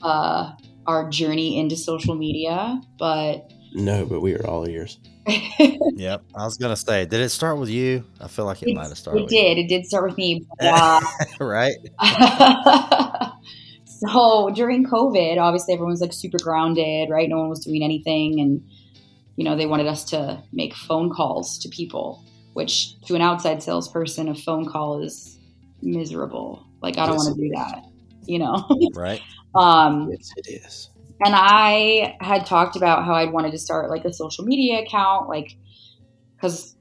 [0.02, 0.52] uh,
[0.86, 4.98] our journey into social media, but No, but we are all ears.
[5.94, 6.22] Yep.
[6.34, 8.04] I was gonna say, did it start with you?
[8.20, 9.20] I feel like it might have started.
[9.20, 9.40] it with you.
[9.42, 9.58] did.
[9.58, 10.46] It did start with me.
[10.58, 10.66] but,
[11.40, 11.76] uh, right?
[13.84, 17.28] so during COVID, obviously everyone's like super grounded, right?
[17.28, 18.62] No one was doing anything, and
[19.40, 22.22] you know they wanted us to make phone calls to people,
[22.53, 25.38] which to an outside salesperson, a phone call is
[25.83, 26.68] miserable.
[26.83, 27.83] Like I don't Yes, want to do that,
[28.26, 28.68] you know.
[28.94, 29.24] Right.
[29.59, 30.90] um, Yes, it is.
[31.24, 35.29] and I had talked about how I'd wanted to start like a social media account,
[35.31, 35.48] like
[36.37, 36.76] because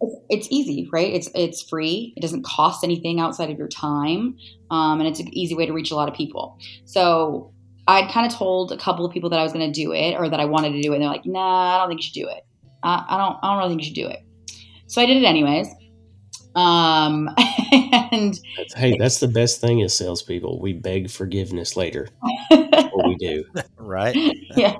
[0.00, 1.12] it's, it's easy, right?
[1.14, 2.14] It's it's free.
[2.16, 4.36] It doesn't cost anything outside of your time,
[4.70, 6.58] um, and it's an easy way to reach a lot of people.
[6.84, 7.53] So
[7.86, 10.14] I'd kind of told a couple of people that I was going to do it
[10.14, 12.04] or that I wanted to do it, and they're like, "Nah, I don't think you
[12.04, 12.44] should do it.
[12.82, 13.38] I, I don't.
[13.42, 14.20] I don't really think you should do it."
[14.86, 15.68] So I did it anyways.
[16.54, 17.28] Um,
[17.72, 18.38] and
[18.76, 20.60] hey, that's the best thing as salespeople.
[20.60, 22.08] We beg forgiveness later.
[22.50, 23.44] What we do.
[23.76, 24.16] Right.
[24.56, 24.76] yeah.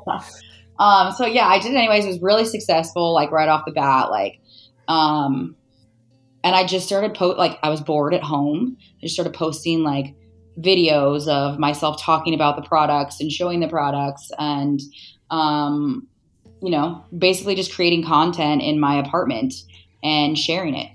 [0.79, 2.07] Um, so yeah, I did it anyways.
[2.07, 4.11] It was really successful, like right off the bat.
[4.11, 4.41] Like,
[4.89, 5.55] um,
[6.43, 8.79] and I just started po like I was bored at home.
[8.81, 10.15] I just started posting like
[10.61, 14.81] videos of myself talking about the products and showing the products and
[15.31, 16.07] um,
[16.63, 19.55] you know basically just creating content in my apartment
[20.03, 20.91] and sharing it.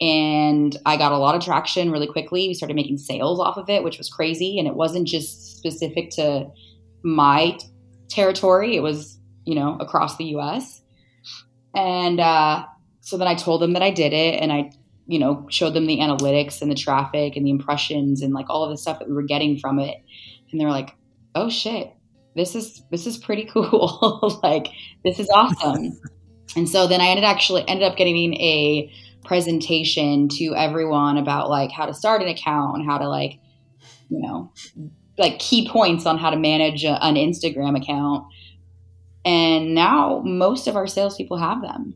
[0.00, 2.48] And i got a lot of traction really quickly.
[2.48, 4.58] We started making sales off of it which was crazy.
[4.58, 6.50] And it wasn't just specific to
[7.02, 7.58] my
[8.08, 8.76] territory.
[8.76, 9.18] It was
[9.48, 10.82] you know across the us
[11.74, 12.64] and uh,
[13.00, 14.70] so then i told them that i did it and i
[15.08, 18.62] you know showed them the analytics and the traffic and the impressions and like all
[18.62, 19.96] of the stuff that we were getting from it.
[20.52, 20.94] And they're like
[21.34, 21.92] oh shit.
[22.36, 24.40] This is this is pretty cool.
[24.42, 24.68] Like
[25.04, 25.98] this is awesome.
[26.56, 28.92] And so then i ended actually ended up getting a
[29.24, 33.38] presentation to everyone about like how to start an account and how to like
[34.08, 34.52] you know
[35.18, 38.26] like key points on how to manage a, an instagram account.
[39.24, 41.94] And now most of our salespeople have them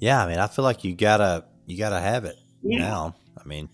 [0.00, 2.78] Yeah, I mean, I feel like you gotta you gotta have it Yeah.
[2.78, 3.16] now.
[3.38, 3.68] I mean,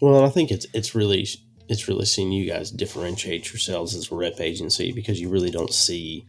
[0.00, 1.26] Well, I think it's it's really
[1.68, 5.72] it's really seeing you guys differentiate yourselves as a rep agency because you really don't
[5.72, 6.26] see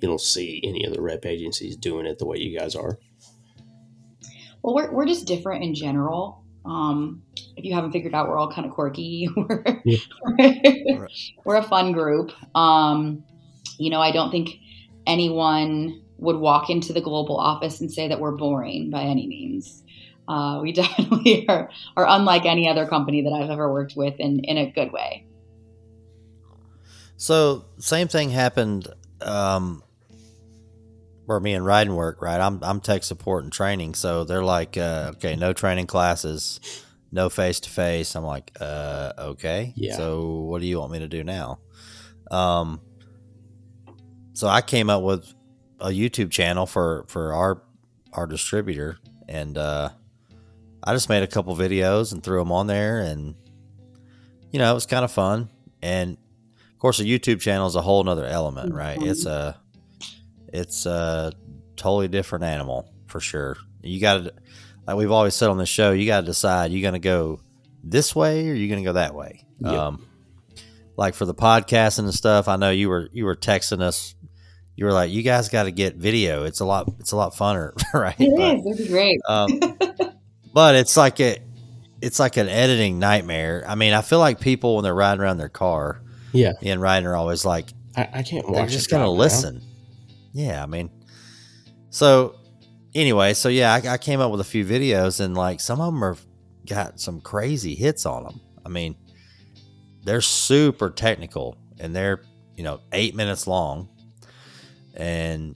[0.00, 2.98] you don't see any other rep agencies doing it the way you guys are.
[4.62, 6.42] Well, we're, we're just different in general.
[6.64, 7.22] Um,
[7.56, 9.28] if you haven't figured out, we're all kind of quirky.
[9.36, 9.98] we're, Yeah.
[10.38, 11.08] we're,
[11.44, 12.32] we're a fun group.
[12.56, 13.24] Um,
[13.78, 14.50] you know, I don't think
[15.06, 19.82] anyone would walk into the global office and say that we're boring by any means.
[20.26, 24.40] Uh, we definitely are, are unlike any other company that I've ever worked with in,
[24.40, 25.26] in a good way.
[27.16, 28.88] so same thing happened
[29.20, 29.82] um,
[31.26, 32.20] where me and Ryden work.
[32.22, 33.94] Right, I'm I'm tech support and training.
[33.94, 36.60] So they're like, uh, okay, no training classes,
[37.12, 38.14] no face to face.
[38.14, 39.72] I'm like, uh, okay.
[39.76, 39.96] Yeah.
[39.96, 41.60] So what do you want me to do now?
[42.30, 42.80] Um,
[44.32, 45.32] so I came up with
[45.84, 47.62] a YouTube channel for for our
[48.12, 49.90] our distributor, and uh,
[50.82, 53.34] I just made a couple videos and threw them on there, and
[54.50, 55.50] you know it was kind of fun.
[55.82, 56.16] And
[56.72, 58.98] of course, a YouTube channel is a whole nother element, right?
[58.98, 59.10] Mhm.
[59.10, 59.60] It's a
[60.52, 61.32] it's a
[61.76, 63.56] totally different animal for sure.
[63.82, 64.32] You got to,
[64.86, 67.40] like we've always said on the show, you got to decide you're going to go
[67.82, 69.44] this way or you're going to go that way.
[69.58, 69.72] Yep.
[69.72, 70.06] Um,
[70.96, 74.14] like for the podcasting and stuff, I know you were you were texting us.
[74.76, 76.44] You were like, "You guys got to get video.
[76.44, 76.88] It's a lot.
[76.98, 78.66] It's a lot funner, right?" It But- is.
[78.66, 79.20] It'd be great.
[79.28, 79.48] um,
[80.52, 81.38] but it's like a,
[82.00, 83.64] it's like an editing nightmare.
[83.66, 86.80] I mean, I feel like people when they're riding around their car, Yeah, me and
[86.80, 88.54] Ryan are always like, I, I can't watch.
[88.56, 89.18] they're it just gonna drive around.
[89.18, 89.62] listen.
[90.32, 90.90] Yeah, I mean,
[91.90, 92.34] so
[92.94, 95.86] anyway, so yeah, I, I came up with a few videos, and like some of
[95.92, 96.16] them are
[96.66, 98.40] got some crazy hits on them.
[98.66, 98.96] I mean,
[100.02, 102.22] they're super technical, and they're
[102.56, 103.88] you know eight minutes long,
[104.94, 105.54] and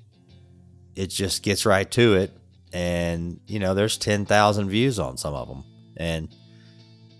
[0.95, 2.33] it just gets right to it.
[2.73, 5.65] And you know, there's ten thousand views on some of them,
[5.97, 6.29] and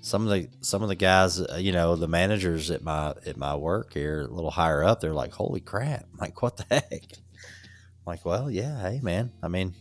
[0.03, 3.37] some of the some of the guys, uh, you know, the managers at my at
[3.37, 6.65] my work here, a little higher up, they're like, "Holy crap!" I'm like, what the
[6.71, 6.83] heck?
[6.93, 9.33] I'm like, well, yeah, hey, man.
[9.43, 9.75] I mean,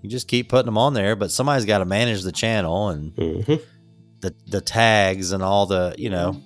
[0.00, 3.14] you just keep putting them on there, but somebody's got to manage the channel and
[3.14, 3.60] Mhm.
[4.20, 6.40] the the tags and all the, you know.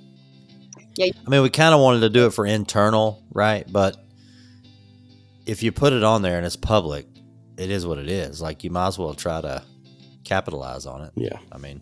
[0.97, 1.11] Yeah.
[1.27, 3.71] I mean, we kind of wanted to do it for internal, right?
[3.71, 3.97] But
[5.47, 7.07] if you put it on there and it's public,
[7.57, 8.41] it is what it is.
[8.43, 9.63] Like you might as well try to
[10.25, 11.13] capitalize on it.
[11.17, 11.39] Yeah.
[11.53, 11.81] I mean,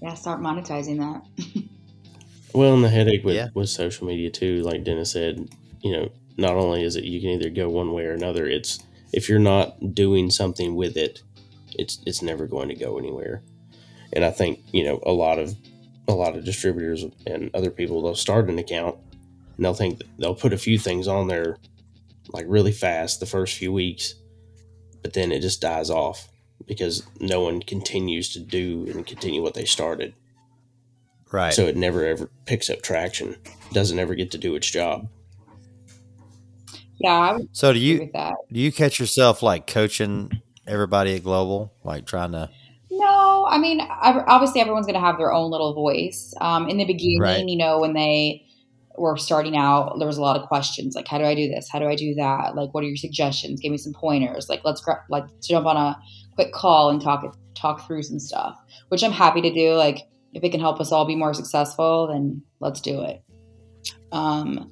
[0.00, 1.64] Yeah, start monetizing that.
[2.54, 3.48] Well, and the headache with, Yeah.
[3.54, 5.48] with social media too, like Dennis said,
[5.80, 8.78] you know, not only is it you can either go one way or another, it's
[9.10, 11.22] if you're not doing something with it,
[11.78, 13.42] it's it's never going to go anywhere.
[14.12, 15.54] And I think, you know, a lot of
[16.08, 18.96] a lot of distributors and other people they'll start an account
[19.56, 21.56] and they'll think they'll put a few things on there
[22.32, 24.14] like really fast the first few weeks,
[25.02, 26.28] but then it just dies off
[26.66, 30.14] because no one continues to do and continue what they started.
[31.32, 31.52] right.
[31.52, 33.36] So it never ever picks up traction.
[33.72, 35.08] Doesn't ever get to do its job.
[36.98, 38.34] Yeah, I would So do you with that.
[38.52, 42.48] do you catch yourself like coaching everybody at Global, like trying to?
[42.90, 46.32] No, I mean, obviously everyone's going to have their own little voice.
[46.40, 47.44] Um, in the beginning, Right.
[47.44, 48.46] you know, when they
[48.96, 51.68] were starting out, there was a lot of questions like, "How do I do this?
[51.70, 52.54] How do I do that?
[52.54, 53.60] Like, what are your suggestions?
[53.60, 54.48] Give me some pointers.
[54.48, 55.98] Like, let's gra- like jump on a
[56.34, 59.74] quick call and talk it talk through some stuff." Which I'm happy to do.
[59.74, 60.02] Like,
[60.32, 63.22] if it can help us all be more successful, then let's do it.
[64.12, 64.70] Um,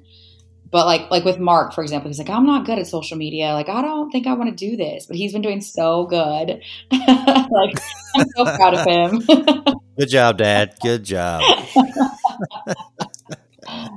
[0.71, 3.53] but like like with Mark, for example, he's like, I'm not good at social media.
[3.53, 6.61] Like, I don't think I want to do this, but he's been doing so good.
[6.91, 7.77] like,
[8.15, 9.21] I'm so proud of him.
[9.99, 10.75] Good job, Dad.
[10.81, 11.43] Good job.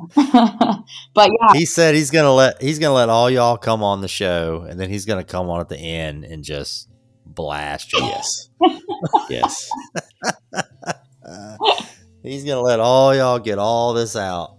[1.14, 4.08] but yeah, He said he's gonna let he's gonna let all y'all come on the
[4.08, 6.88] show, and then he's gonna come on at the end and just
[7.26, 8.00] blast you.
[8.02, 8.48] Yes.
[9.30, 9.70] yes.
[12.22, 14.56] He's gonna let all y'all get all this out.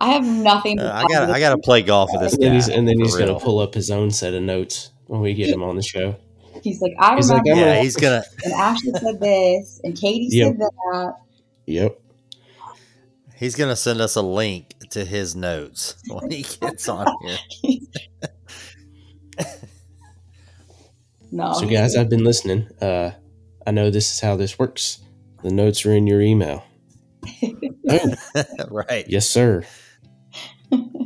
[0.00, 0.78] I have nothing.
[0.78, 1.26] Uh, I got.
[1.26, 2.54] to I got to play golf with this And then guy.
[2.56, 5.20] he's, and then for he's going to pull up his own set of notes when
[5.20, 6.16] we get him on the show.
[6.62, 8.22] He's like, I He's like, remember, I'm Yeah, gonna- he's gonna.
[8.44, 10.48] and Ashley said this, and Katie Yep.
[10.52, 11.14] said that.
[11.66, 12.00] Yep.
[13.40, 17.38] He's gonna send us a link to his notes when he gets on here.
[21.32, 22.68] No, So, guys, I've been listening.
[22.82, 23.12] Uh,
[23.66, 24.98] I know this is how this works.
[25.42, 26.64] The notes are in your email.
[27.88, 28.04] oh,
[28.70, 29.06] right.
[29.08, 29.62] yes, sir.
[30.72, 30.96] All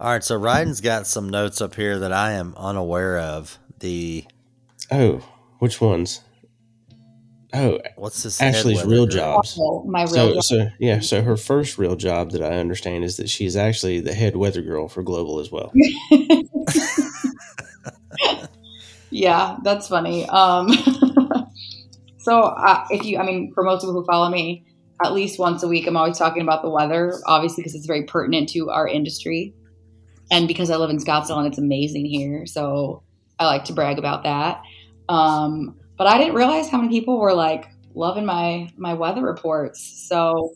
[0.00, 0.22] right.
[0.22, 3.58] So Ryden's got some notes up here that I am unaware of.
[3.80, 4.24] The
[4.92, 5.26] Oh,
[5.58, 6.20] which ones?
[7.54, 8.42] Oh, what's this?
[8.42, 9.14] Ashley's real girl?
[9.36, 9.56] jobs.
[9.60, 10.42] Oh, my real So, job.
[10.42, 14.12] so yeah, so her first real job that I understand is that she's actually the
[14.14, 15.72] head weather girl for Global as well.
[19.10, 20.28] Yeah, that's funny.
[20.28, 20.68] Um,
[22.18, 24.64] so uh, if you, I mean, for most people who follow me,
[25.04, 28.04] at least once a week, I'm always talking about the weather, obviously because it's very
[28.04, 29.54] pertinent to our industry,
[30.32, 33.02] and because I live in Scottsdale and it's amazing here, so
[33.38, 34.62] I like to brag about that.
[35.08, 39.82] Um, but I didn't realize how many people were like loving my my weather reports.
[40.08, 40.54] So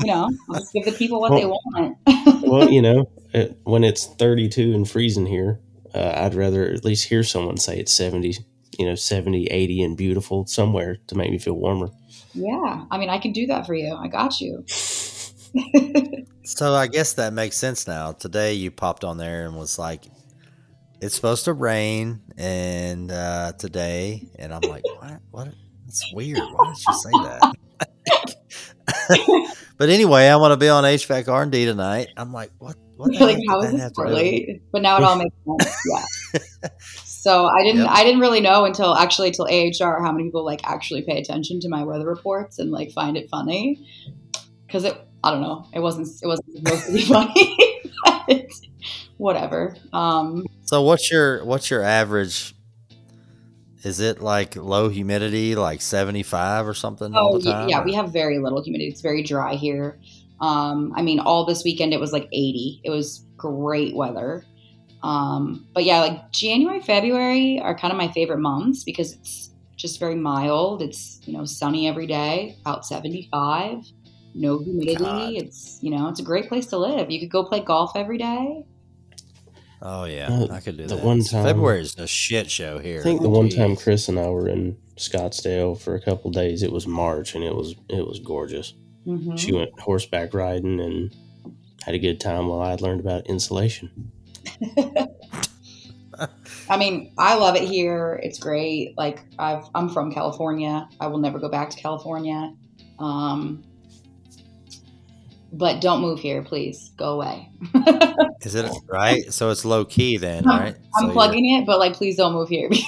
[0.00, 1.96] you know, I'll just give the people what they want.
[2.42, 5.60] well, you know, it, when it's 32 and freezing here,
[5.94, 8.36] uh, I'd rather at least hear someone say it's 70,
[8.78, 11.90] you know, 70, 80 and beautiful somewhere to make me feel warmer.
[12.32, 13.94] yeah, I mean, I can do that for you.
[13.94, 14.64] I got you.
[16.50, 18.10] So I guess that makes sense now.
[18.10, 20.06] Today you popped on there and was like,
[21.00, 25.20] "It's supposed to rain," and uh, today, and I'm like, "What?
[25.30, 25.48] What?
[25.86, 26.38] That's weird.
[26.38, 27.54] Why did you say that?"
[29.78, 32.08] but anyway, I want to be on HVAC R and D tonight.
[32.16, 32.76] I'm like, "What?
[32.96, 33.12] What?
[33.12, 34.62] The like how is this have to do with-" correlate?
[34.72, 35.76] But now it all makes sense.
[35.90, 36.68] Yeah.
[37.20, 37.90] So I didn't Yep.
[37.90, 41.60] I didn't really know until actually until AHR how many people like actually pay attention
[41.60, 43.86] to my weather reports and like find it funny
[44.66, 47.56] because it I don't know it wasn't it wasn't supposed to be funny
[48.30, 48.46] but
[49.16, 52.54] whatever um So what's your what's your average?
[53.82, 57.80] Is it like low humidity, like 75 or something all oh the yeah, time?
[57.80, 58.90] yeah we have very little humidity.
[58.90, 60.00] It's very dry here.
[60.40, 64.48] Um I mean all this weekend it was like 80 it was great weather.
[65.02, 70.00] Um but yeah like January February are kind of my favorite months because it's just
[70.00, 70.82] very mild.
[70.82, 73.78] It's you know sunny every day about 75
[74.34, 75.32] no humidity God.
[75.34, 78.18] it's you know it's a great place to live you could go play golf every
[78.18, 78.64] day
[79.82, 81.02] Oh yeah, Uh, I could do the that.
[81.04, 83.00] one time- February is a shit show here.
[83.00, 86.62] I think the one time Chris and I were in Scottsdale for a couple days,
[86.62, 88.74] it was March and it was it was gorgeous.
[89.06, 89.38] Mhm.
[89.38, 91.16] She went horseback riding and
[91.86, 94.12] had a good time while I learned about insulation.
[96.68, 98.20] I mean, I love it here.
[98.22, 98.96] It's great.
[98.98, 100.88] Like I've, I'm from California.
[101.00, 102.54] I will never go back to California.
[102.98, 103.62] Um,
[105.52, 106.90] but don't move here, please.
[106.96, 107.50] Go away.
[108.42, 109.32] Is it right?
[109.32, 110.74] So it's low key then, I'm- right?
[110.76, 112.70] I'm So you're- plugging it, but like, please don't move here.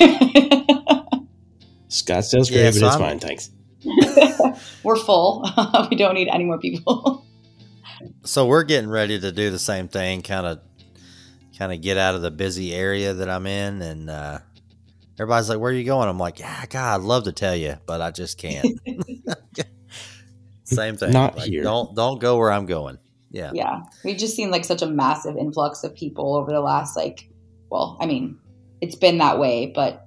[1.88, 3.50] Scott Scottsdale's great, Yeah, but so it's I'm- fine, thanks.
[4.84, 5.44] We're full.
[5.90, 7.24] we don't need any more people.
[8.24, 10.60] So we're getting ready to do the same thing, kind of,
[11.58, 14.38] kind of get out of the busy area that I'm in, and uh,
[15.18, 17.76] everybody's like, "Where are you going?" I'm like, "Yeah, God, I'd love to tell you,
[17.86, 18.66] but I just can't."
[20.72, 21.12] Same thing.
[21.12, 21.62] Not Like, here.
[21.62, 22.98] Don't don't go where I'm going.
[23.30, 23.50] Yeah.
[23.54, 27.30] yeah, we've just seen like such a massive influx of people over the last like,
[27.70, 28.38] well, I mean,
[28.82, 30.06] it's been that way, but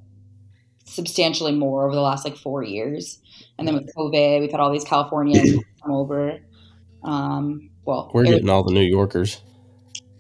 [0.86, 3.20] substantially more over the last like four years.
[3.58, 6.38] And then with COVID, we've had all these Californians come over.
[7.04, 9.42] Um, well, We're getting all the New Yorkers.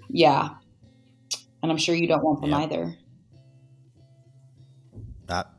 [0.09, 0.49] yeah,
[1.61, 2.57] and I'm sure you don't want them Yeah.
[2.57, 2.95] either.
[5.29, 5.53] Not.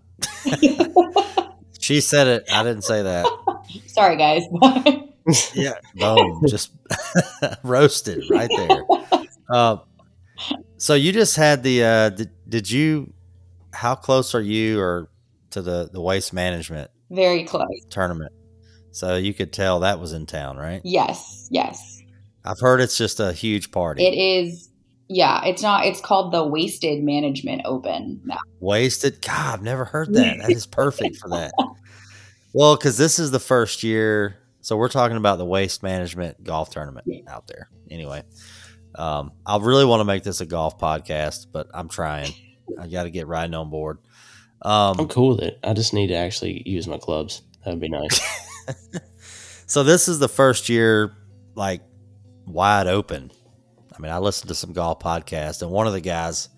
[1.79, 2.44] she said it.
[2.53, 3.27] I didn't say that.
[3.86, 4.42] Sorry, guys.
[5.54, 5.72] Yeah.
[5.96, 6.42] Boom.
[6.48, 6.70] Just
[7.64, 8.85] roasted right there.
[9.50, 9.79] Uh,
[10.77, 11.83] so you just had the.
[11.83, 13.12] Uh, did, did you?
[13.72, 15.08] How close are you or
[15.50, 17.66] to the the waste management Very close.
[17.90, 18.31] tournament?
[18.92, 20.81] So you could tell that was in town, right?
[20.85, 22.00] Yes, yes.
[22.44, 24.06] I've heard it's just a huge party.
[24.06, 24.70] It is.
[25.08, 25.87] Yeah, it's not.
[25.87, 28.20] It's called the Wasted Management Open.
[28.24, 28.38] now.
[28.60, 29.20] Wasted.
[29.22, 30.38] God, I've never heard that.
[30.38, 31.52] That is perfect for that.
[32.57, 34.38] Well, because this is the first year.
[34.63, 37.69] So we're talking about the waste management golf tournament out there.
[37.90, 38.23] Anyway,
[38.94, 42.33] um, I really want to make this a golf podcast, but I'm trying.
[42.81, 43.98] I got to get Ryden on board.
[44.63, 45.59] I'm Um, cool with it.
[45.63, 47.42] I just need to actually use my clubs.
[47.63, 48.19] That'd be nice.
[49.67, 51.15] so this is the first year,
[51.57, 51.83] like
[52.46, 53.33] wide open.
[53.94, 56.48] I mean, I listened to some golf podcasts, and one of the guys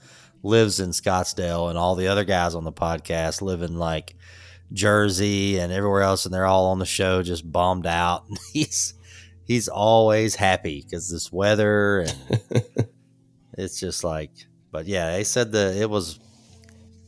[0.44, 4.14] lives in Scottsdale, and all the other guys on the podcast live in like
[4.72, 8.24] Jersey and everywhere else, and they're all on the show just bombed out.
[8.52, 8.94] he's
[9.44, 12.16] he's always happy because this weather and
[13.58, 14.30] it's just like.
[14.70, 16.20] But yeah, they said that it was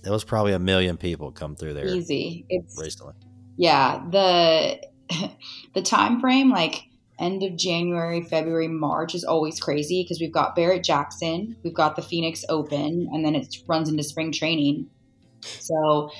[0.04, 2.44] it was probably a million people come through there Easy.
[2.48, 3.14] It's recently.
[3.56, 4.80] yeah the
[5.74, 6.84] the time frame like
[7.18, 11.96] end of january february march is always crazy because we've got barrett jackson we've got
[11.96, 14.88] the phoenix open and then it runs into spring training
[15.42, 16.10] so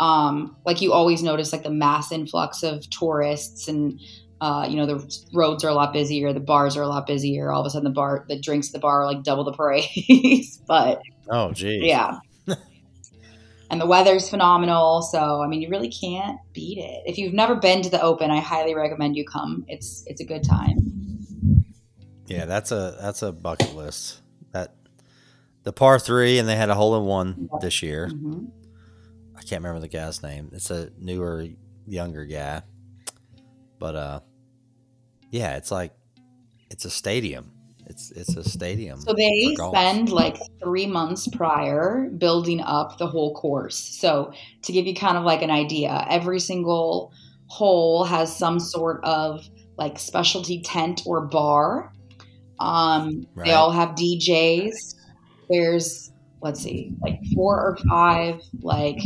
[0.00, 4.00] um like you always notice like the mass influx of tourists and
[4.40, 7.52] uh, you know the roads are a lot busier the bars are a lot busier
[7.52, 9.52] all of a sudden the bar the drinks at the bar are like double the
[9.52, 11.00] price but
[11.32, 11.84] Oh, geez.
[11.84, 12.18] yeah.
[13.70, 15.02] and the weather's phenomenal.
[15.02, 17.02] So I mean, you really can't beat it.
[17.06, 19.64] If you've never been to the Open, I highly recommend you come.
[19.68, 21.64] It's it's a good time.
[22.26, 24.22] Yeah, that's a that's a bucket list.
[24.52, 24.74] That
[25.62, 28.08] the par three, and they had a hole in one this year.
[28.08, 28.46] hmm
[29.40, 30.50] I can't remember the guy's name.
[30.52, 31.46] It's a newer,
[31.86, 32.62] younger guy,
[33.78, 34.20] but uh,
[35.30, 35.92] yeah, it's like
[36.70, 37.52] it's a stadium.
[37.86, 39.00] It's it's a stadium.
[39.00, 43.76] So they spend like three months prior building up the whole course.
[43.76, 44.32] So
[44.62, 47.12] to give you kind of like an idea, every single
[47.46, 51.92] hole has some sort of like specialty tent or bar.
[52.60, 53.46] Um, Right.
[53.46, 54.94] They all have DJs.
[55.48, 56.12] There's
[56.42, 58.98] let's see, like four or five like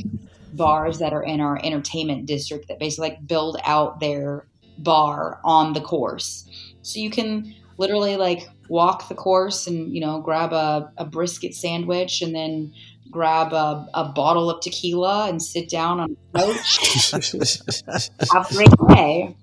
[0.57, 4.47] bars that are in our entertainment district that basically like build out their
[4.79, 6.49] bar on the course.
[6.83, 11.55] So you can literally like walk the course and you know grab a, a brisket
[11.55, 12.73] sandwich and then
[13.11, 17.11] grab a, a bottle of tequila and sit down on a couch
[18.33, 19.37] have a great day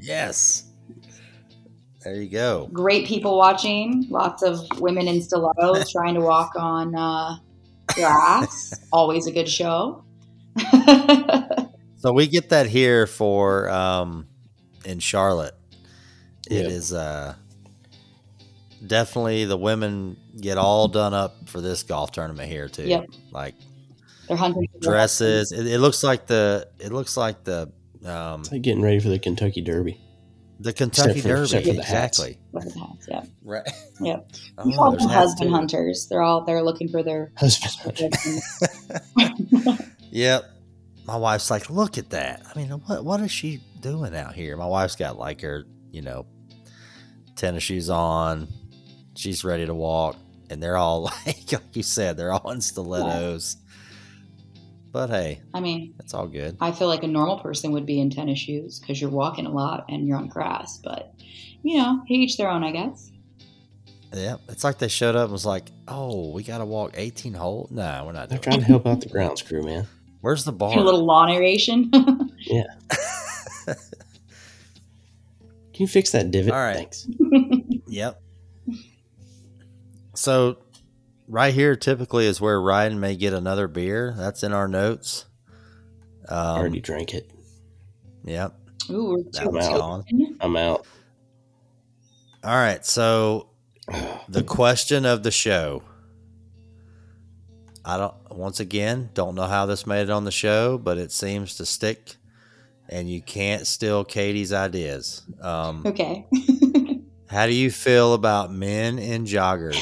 [0.00, 0.64] Yes.
[2.04, 2.68] There you go.
[2.72, 7.36] great people watching lots of women in stilettos trying to walk on uh,
[7.88, 10.02] grass always a good show
[12.00, 14.28] So we get that here for um,
[14.84, 15.54] in Charlotte.
[16.48, 16.70] It Yep.
[16.70, 17.34] is uh,
[18.86, 22.84] definitely the women get all done up for this golf tournament here too.
[22.84, 23.06] Yep.
[23.32, 23.56] Like
[24.28, 25.50] they're hunting dresses.
[25.50, 27.72] It, it looks like the it looks like the
[28.04, 30.00] um, It's like getting ready for the Kentucky Derby.
[30.60, 31.42] the Kentucky for- Derby.
[31.42, 32.18] except for the hats.
[32.20, 32.38] exactly.
[32.52, 33.68] weapons hats, yeah Right.
[34.00, 34.30] Yep.
[34.58, 37.98] Oh, We call there's them hats, husband hunters they're all they're looking for their Husband.
[40.10, 40.50] Yep.
[41.08, 42.42] My wife's like, look at that.
[42.54, 44.58] I mean, what what is she doing out here?
[44.58, 46.26] My wife's got like her, you know,
[47.34, 48.46] tennis shoes on.
[49.16, 50.16] She's ready to walk,
[50.50, 53.56] and they're all like, like you said, they're all in stilettos.
[54.92, 56.58] But hey, i mean it's all good.
[56.60, 59.50] I feel like a normal person would be in tennis shoes because you're walking a
[59.50, 60.76] lot and you're on grass.
[60.76, 61.14] But
[61.62, 63.10] you know, each their own, I guess.
[64.12, 67.32] Yeah, it's like they showed up and was like, "Oh, we got to walk 18
[67.32, 68.42] holes." No, we're not They're doing.
[68.42, 68.60] trying It.
[68.60, 69.86] to help out the grounds crew, man.
[70.20, 70.76] Where's the bar?
[70.76, 71.90] A little lawn aeration.
[72.40, 72.62] Yeah.
[73.66, 73.76] Can
[75.84, 76.52] you fix that divot?
[76.52, 76.76] All right.
[76.76, 77.06] Thanks.
[77.88, 78.20] Yep.
[80.14, 80.58] So,
[81.28, 84.14] right here typically is where Ryan may get another beer.
[84.16, 85.26] That's in our notes.
[86.28, 87.30] I Um, already drank it.
[88.24, 88.54] Yep,
[88.90, 89.78] Ooh, we're that too one's out.
[89.78, 90.04] gone.
[90.40, 90.86] I'm out.
[92.44, 92.84] All right.
[92.84, 93.48] So,
[94.28, 95.82] the question of the show.
[97.88, 98.14] I don't.
[98.30, 101.64] Once again, don't know how this made it on the show, but it seems to
[101.66, 102.16] stick,
[102.88, 105.22] and you can't steal Katie's ideas.
[105.40, 106.26] Um, Okay.
[107.28, 109.78] how do you feel about men in joggers?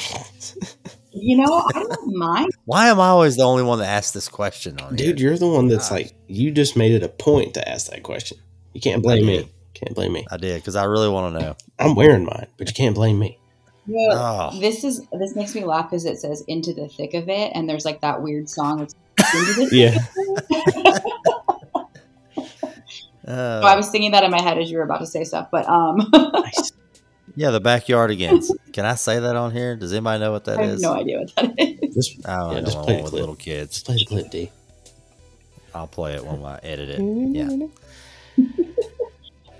[1.12, 2.50] you know, I don't mind.
[2.64, 5.30] Why am I always the only one that asks this question on Dude, here?
[5.30, 8.38] you're the one that's like, you just made it a point to ask that question.
[8.72, 9.50] You can't blame me.
[9.74, 10.26] Can't blame me.
[10.30, 11.56] I did because I really want to know.
[11.78, 13.38] I'm wearing mine, but you can't blame me.
[13.86, 17.28] Yeah, Oh, This is this makes me laugh because it says "into the thick of
[17.28, 18.78] it," and there's like that weird song.
[18.78, 18.94] That's
[19.34, 19.96] into the Yeah.
[23.26, 25.24] uh, So I was singing that in my head as you were about to say
[25.24, 26.72] stuff, but um, Nice.
[27.36, 28.40] yeah, the backyard again.
[28.72, 29.76] Can I say that on here?
[29.76, 30.62] Does anybody know what that is?
[30.62, 30.82] I have is?
[30.82, 31.94] no idea what that is.
[31.94, 32.64] Just, I don't Yeah, know.
[32.66, 33.20] just one play the with clip.
[33.20, 33.72] little kids.
[33.74, 34.50] just play the clip, D.
[35.74, 37.00] I'll play it when I edit it.
[37.34, 37.48] Yeah.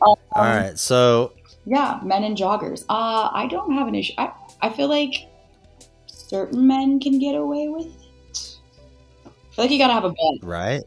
[0.01, 0.79] All right.
[0.79, 1.33] So
[1.67, 2.85] Yeah, men and joggers.
[2.89, 4.12] Uh, I don't have an issue.
[4.19, 5.27] I I feel like
[6.07, 8.57] certain men can get away with it.
[9.27, 10.39] I feel like you gotta have a butt.
[10.43, 10.85] right.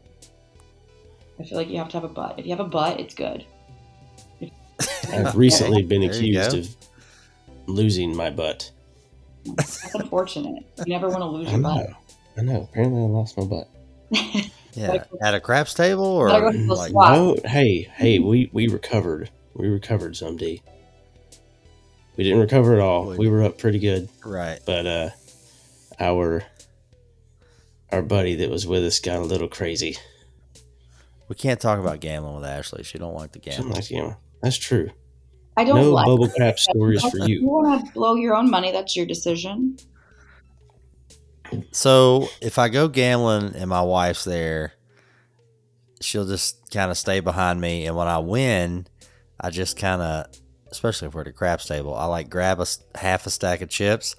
[1.38, 2.38] I feel like you have to have a butt.
[2.38, 3.44] If you have a butt, it's good.
[5.12, 6.68] I've recently been There accused of
[7.66, 8.70] losing my butt.
[9.56, 10.64] That's unfortunate.
[10.78, 11.74] You never want to lose I your know.
[11.74, 11.90] butt.
[12.36, 12.68] I know.
[12.70, 13.68] Apparently, I lost my butt.
[14.74, 15.04] Yeah.
[15.20, 16.92] At a craps table or Gotta go to the like.
[16.92, 19.30] No, hey, hey, we we recovered.
[19.54, 20.62] We recovered some D.
[22.16, 23.06] We didn't recover at all.
[23.16, 24.60] We were up pretty good, right.
[24.66, 25.10] but uh,
[25.98, 26.42] our
[27.92, 29.96] our buddy that was with us got a little crazy.
[31.28, 32.82] We can't talk about gambling with Ashley.
[32.82, 33.74] She don't like the Something gambling.
[33.74, 34.16] like gambling.
[34.42, 34.90] That's true.
[35.56, 36.34] I don't No like bubble it.
[36.34, 37.40] crap stories for you.
[37.40, 39.76] you want to blow your own money, that's your decision.
[41.72, 44.72] So if I go gambling and my wife's there,
[46.00, 48.86] she'll just kind of stay behind me, and when I win,
[49.40, 50.26] I just kind of,
[50.70, 52.66] especially if we're at a craps table, I like grab a
[52.98, 54.16] half a stack of chips,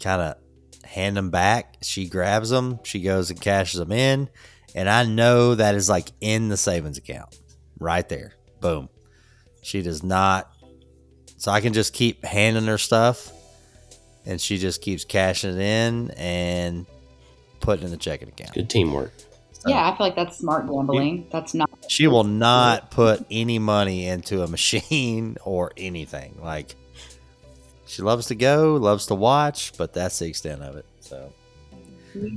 [0.00, 0.36] kind of
[0.84, 1.78] hand them back.
[1.82, 4.28] She grabs them, she goes and cashes them in,
[4.74, 7.38] and I know that is like in the savings account,
[7.78, 8.34] right there.
[8.60, 8.88] Boom.
[9.62, 10.50] She does not.
[11.38, 13.32] So I can just keep handing her stuff
[14.24, 16.86] and she just keeps cashing it in and
[17.60, 18.54] putting in the checking account.
[18.54, 19.12] Good teamwork.
[19.66, 21.26] Yeah, I feel like that's smart gambling.
[21.30, 21.70] That's not.
[21.88, 26.38] She will not put any money into a machine or anything.
[26.42, 26.74] Like
[27.86, 30.86] she loves to go, loves to watch, but that's the extent of it.
[31.00, 31.32] So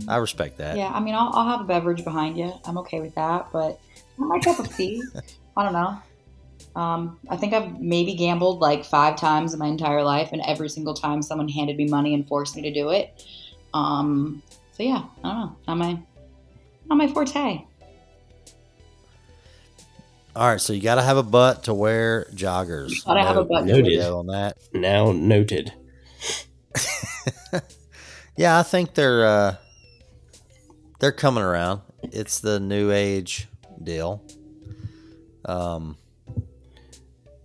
[0.07, 0.77] I respect that.
[0.77, 2.53] Yeah, I mean, I'll, I'll have a beverage behind you.
[2.65, 3.79] I'm okay with that, but
[4.17, 5.03] my cup of tea.
[5.57, 5.97] I don't know.
[6.75, 10.69] Um, I think I've maybe gambled like five times in my entire life, and every
[10.69, 13.25] single time someone handed me money and forced me to do it.
[13.73, 15.55] Um, so yeah, I don't know.
[15.67, 15.99] Not my,
[16.89, 17.65] not my forte.
[20.35, 23.05] All right, so you got to have a butt to wear joggers.
[23.05, 23.65] Gotta have a butt.
[23.65, 24.11] There we Noted.
[24.11, 24.57] on that.
[24.73, 25.71] Now noted.
[28.37, 29.55] Yeah, I think they're uh,
[30.99, 31.81] they're coming around.
[32.03, 33.47] It's the new age
[33.81, 34.21] deal.
[35.45, 35.95] Um,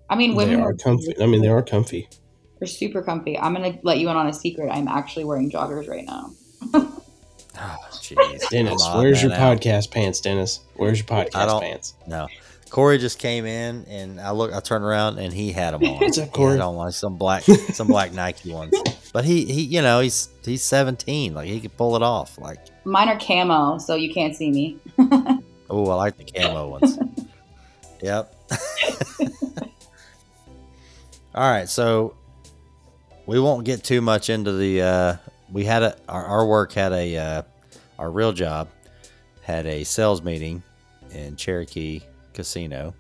[0.09, 1.15] I mean, They women are comfy.
[1.23, 2.09] I mean, they are comfy.
[2.59, 3.39] They're super comfy.
[3.39, 4.69] I'm gonna let you in on a secret.
[4.71, 6.33] I'm actually wearing joggers right now.
[8.17, 9.61] Jeez, Dennis, I'm odd where's your man out.
[9.61, 10.61] podcast pants, Dennis?
[10.75, 11.95] Where's your I podcast don't- pants?
[12.07, 12.29] No,
[12.71, 14.53] Corey just came in, and I look.
[14.53, 15.99] I turned around, and he had them on.
[16.01, 16.53] What's up, He Corey?
[16.53, 17.43] had on like some black,
[17.73, 18.75] some black Nike ones.
[19.13, 21.35] But he, he, you know, he's he's 17.
[21.35, 22.39] Like he could pull it off.
[22.39, 24.79] Like, Mine are camo, so you can't see me.
[25.69, 26.97] oh, I like the camo ones.
[28.01, 28.35] yep.
[31.35, 32.15] All right, so
[33.27, 34.83] we won't get too much into the.
[34.83, 35.17] Uh,
[35.53, 37.43] we had a our, our work had a uh,
[38.01, 38.69] our real job
[39.43, 40.63] had a sales meeting
[41.13, 42.01] in Cherokee
[42.33, 42.95] Casino.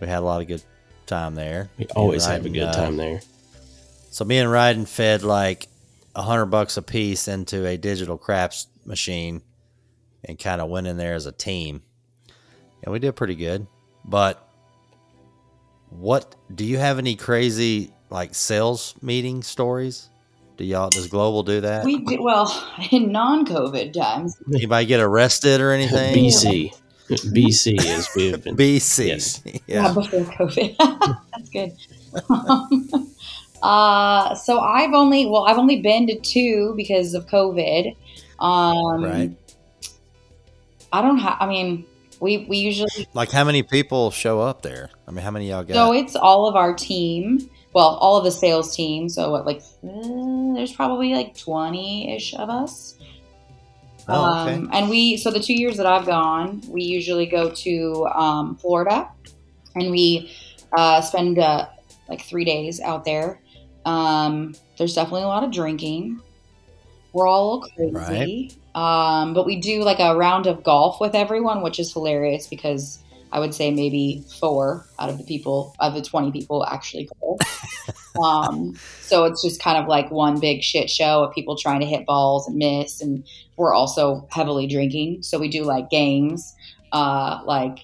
[0.00, 0.62] We had a lot of good
[1.06, 1.70] time there.
[1.78, 3.20] We always Me have a Ryden, good uh, time there.
[4.10, 5.68] So me and Ryden fed like
[6.14, 9.42] a hundred bucks a piece into a digital craps machine
[10.24, 11.82] and kind of went in there as a team.
[12.82, 13.66] And we did pretty good.
[14.04, 14.42] But
[15.90, 20.10] what do you have any crazy like sales meeting stories?
[20.56, 21.84] Do y'all does Global do that?
[21.84, 22.50] We do, well
[22.90, 24.36] in non-COVID times.
[24.54, 26.14] Anybody get arrested or anything?
[26.16, 26.72] BC.
[27.08, 28.56] BC is we have been.
[28.56, 29.06] BC.
[29.08, 29.42] Yes.
[29.44, 29.92] Yeah, Yeah.
[29.92, 30.76] before COVID.
[31.36, 31.72] That's good.
[32.30, 33.12] Um,
[33.62, 37.94] uh, so I've only well, I've only been to two because of COVID.
[38.40, 39.36] Um, Right.
[40.92, 41.36] I don't have.
[41.40, 41.84] I mean,
[42.20, 44.90] we we usually Like how many people show up there?
[45.06, 45.74] I mean, how many y'all get?
[45.74, 47.50] so it's all of our team.
[47.76, 49.06] Well, all of the sales team.
[49.10, 52.94] So what, like, uh, there's probably like twenty ish of us.
[54.08, 54.54] oh, okay.
[54.54, 58.56] Um, and we, so the two years that I've gone, we usually go to um,
[58.56, 59.10] Florida
[59.74, 60.32] and we
[60.72, 61.66] uh, spend uh,
[62.08, 63.42] like three days out there.
[63.84, 66.18] Um, there's definitely a lot of drinking.
[67.12, 68.52] We're all crazy.
[68.74, 73.00] Um, but we do like a round of golf with everyone, which is hilarious because
[73.32, 77.38] I would say maybe four out of the people, of the 20 people actually go.
[78.22, 81.86] um, so it's just kind of like one big shit show of people trying to
[81.86, 83.00] hit balls and miss.
[83.00, 85.22] And we're also heavily drinking.
[85.22, 86.54] So we do like games,
[86.92, 87.78] uh, like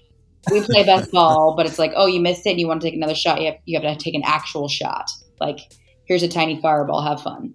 [0.51, 2.87] we play best ball, but it's like, oh, you missed it and you want to
[2.87, 3.41] take another shot.
[3.41, 5.11] You have, you have to take an actual shot.
[5.41, 5.59] Like,
[6.05, 7.55] here's a tiny fireball, have fun.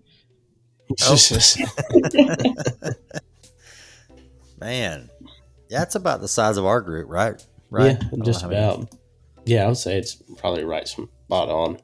[1.03, 1.17] Oh.
[4.59, 5.09] Man,
[5.69, 7.45] that's about the size of our group, right?
[7.69, 7.97] Right.
[8.01, 8.89] I Yeah, just how many- about.
[9.45, 11.77] Yeah, I would say it's probably right spot on.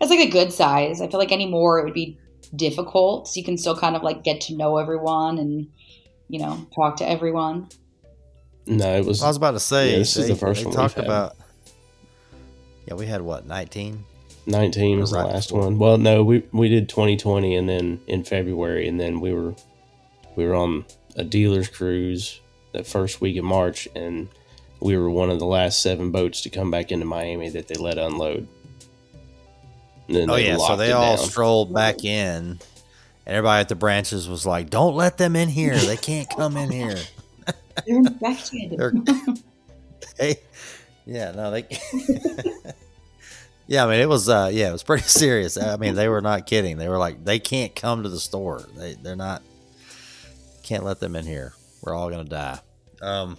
[0.00, 1.00] It's like a good size.
[1.00, 2.18] I feel like anymore it would be
[2.56, 3.28] difficult.
[3.28, 5.68] So you can still kind of like get to know everyone and,
[6.28, 7.68] you know, talk to everyone.
[8.66, 9.22] No, it was.
[9.22, 11.10] I was about to say, Yeah, this is the first they one talked we've had.
[11.10, 11.36] about.
[12.86, 14.04] Yeah, we had what nineteen.
[14.46, 15.64] 19 was the last before.
[15.64, 15.78] one.
[15.78, 19.54] Well, no, we we did 2020 and then in February and then we were
[20.34, 22.40] we were on a dealer's cruise
[22.72, 24.28] that first week of March and
[24.80, 27.74] we were one of the last seven boats to come back into Miami that they
[27.76, 28.46] let unload.
[30.08, 31.24] And then Oh yeah, so they all down.
[31.26, 32.62] strolled back in, and
[33.26, 35.76] everybody at the branches was like, "Don't let them in here.
[35.76, 36.98] They can't come in here."
[37.86, 38.76] They're infected.
[38.76, 38.92] They're-
[40.18, 40.36] Hey,
[41.06, 41.66] yeah, no, they.
[43.66, 45.56] yeah, I mean, it was, uh, yeah, it was pretty serious.
[45.56, 46.76] I mean, they were not kidding.
[46.76, 48.66] They were like, they can't come to the store.
[48.76, 49.42] They, they're not.
[50.62, 51.54] Can't let them in here.
[51.82, 52.58] We're all gonna die.
[53.00, 53.38] Um.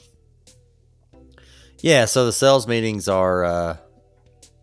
[1.82, 3.44] Yeah, so the sales meetings are.
[3.44, 3.78] Uh,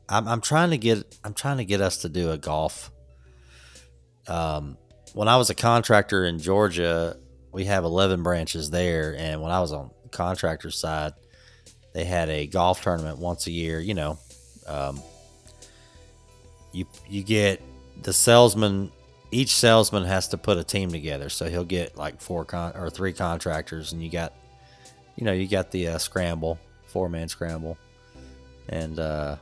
[0.08, 2.90] I'm I'm trying to get I'm trying to get us to do a golf.
[4.28, 4.78] Um,
[5.14, 7.16] when I was a contractor in Georgia,
[7.50, 11.12] we have 11 branches there, and when I was on the contractor side,
[11.92, 13.80] they had a golf tournament once a year.
[13.80, 14.18] You know,
[14.66, 15.00] um,
[16.72, 17.60] you you get
[18.02, 18.92] the salesman.
[19.30, 22.90] Each salesman has to put a team together, so he'll get like four con or
[22.90, 24.32] three contractors, and you got,
[25.16, 26.58] you know, you got the uh, scramble,
[26.88, 27.78] four man scramble,
[28.68, 29.36] and uh,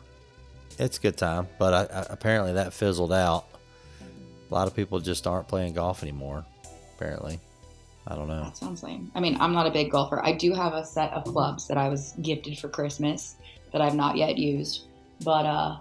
[0.78, 1.48] it's a good time.
[1.58, 3.46] But I, I, apparently that fizzled out.
[4.50, 6.44] A lot of people just aren't playing golf anymore.
[6.94, 7.40] Apparently,
[8.06, 8.44] I don't know.
[8.44, 9.10] That sounds lame.
[9.14, 10.24] I mean, I'm not a big golfer.
[10.24, 13.36] I do have a set of clubs that I was gifted for Christmas
[13.72, 14.84] that I've not yet used.
[15.24, 15.76] But uh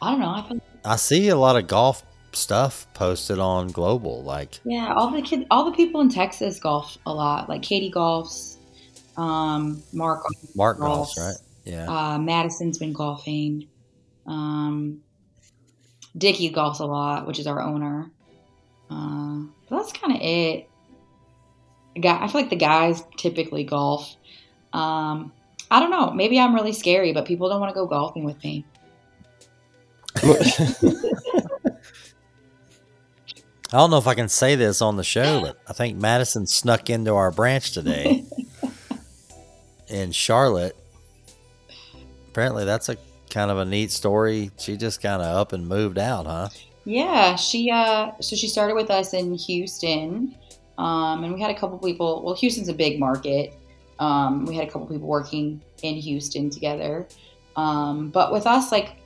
[0.00, 0.28] I don't know.
[0.28, 4.22] I feel I see a lot of golf stuff posted on Global.
[4.22, 7.48] Like, yeah, all the kids all the people in Texas golf a lot.
[7.48, 8.55] Like Katie golfs,
[9.16, 11.36] um, Mark Mark golfs, golfs, right?
[11.64, 11.86] Yeah.
[11.88, 13.68] Uh, Madison's been golfing.
[14.26, 15.00] Um,
[16.16, 18.10] Dickie golfs a lot, which is our owner.
[18.90, 20.68] Uh, but that's kind of it.
[22.00, 24.16] Guy, I feel like the guys typically golf.
[24.72, 25.32] Um,
[25.70, 26.10] I don't know.
[26.10, 28.64] Maybe I'm really scary, but people don't want to go golfing with me.
[33.72, 36.46] I don't know if I can say this on the show, but I think Madison
[36.46, 38.24] snuck into our branch today
[39.88, 40.76] in Charlotte.
[42.30, 42.96] Apparently, that's a
[43.30, 44.50] kind of a neat story.
[44.58, 46.48] She just kind of up and moved out, huh?
[46.84, 50.36] Yeah, she uh so she started with us in Houston.
[50.78, 53.54] Um and we had a couple people, well Houston's a big market.
[53.98, 57.06] Um we had a couple people working in Houston together.
[57.56, 58.96] Um but with us like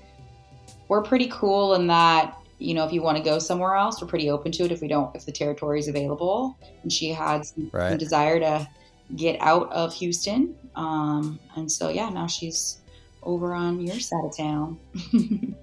[0.89, 4.09] we're pretty cool in that you know if you want to go somewhere else we're
[4.09, 7.47] pretty open to it if we don't if the territory is available and she had
[7.47, 8.68] some, some desire to
[9.16, 12.78] get out of Houston um and so yeah now she's
[13.22, 14.78] over on your side of town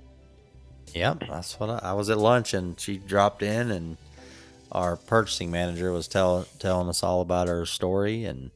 [0.93, 3.97] Yep, that's what I, I was at lunch and she dropped in and
[4.71, 8.51] our purchasing manager was tell, telling us all about her story and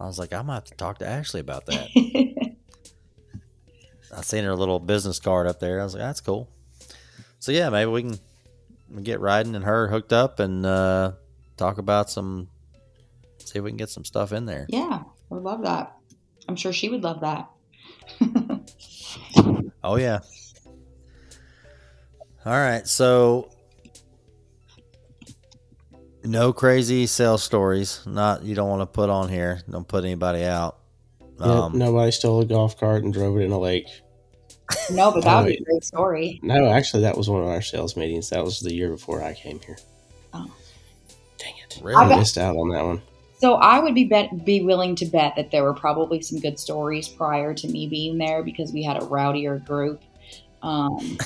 [0.00, 1.88] I was like, I'm gonna have to talk to Ashley about that.
[4.16, 5.80] I seen her little business card up there.
[5.80, 6.48] I was like, that's cool.
[7.40, 8.18] So yeah, maybe we can
[9.02, 11.12] get Ryden and her hooked up and uh,
[11.56, 12.48] talk about some,
[13.48, 14.66] see if we can get some stuff in there.
[14.68, 15.96] Yeah, I would love that.
[16.48, 17.48] I'm sure she would love that.
[19.84, 20.18] Oh yeah.
[22.44, 23.50] All right, so
[26.24, 28.02] no crazy sales stories.
[28.06, 29.60] Not you don't want to put on here.
[29.70, 30.78] Don't put anybody out.
[31.38, 33.86] Yep, Um, nobody stole a golf cart and drove it in a lake.
[34.90, 36.40] No, but that would be a great story.
[36.42, 38.30] No, actually, that was one of our sales meetings.
[38.30, 39.78] That was the year before I came here.
[40.34, 40.50] Oh.
[41.38, 41.80] Dang it!
[41.82, 41.96] Really?
[41.96, 43.02] I missed out on that one.
[43.38, 46.58] So I would be bet be willing to bet that there were probably some good
[46.58, 50.02] stories prior to me being there because we had a rowdier group.
[50.60, 51.18] Um,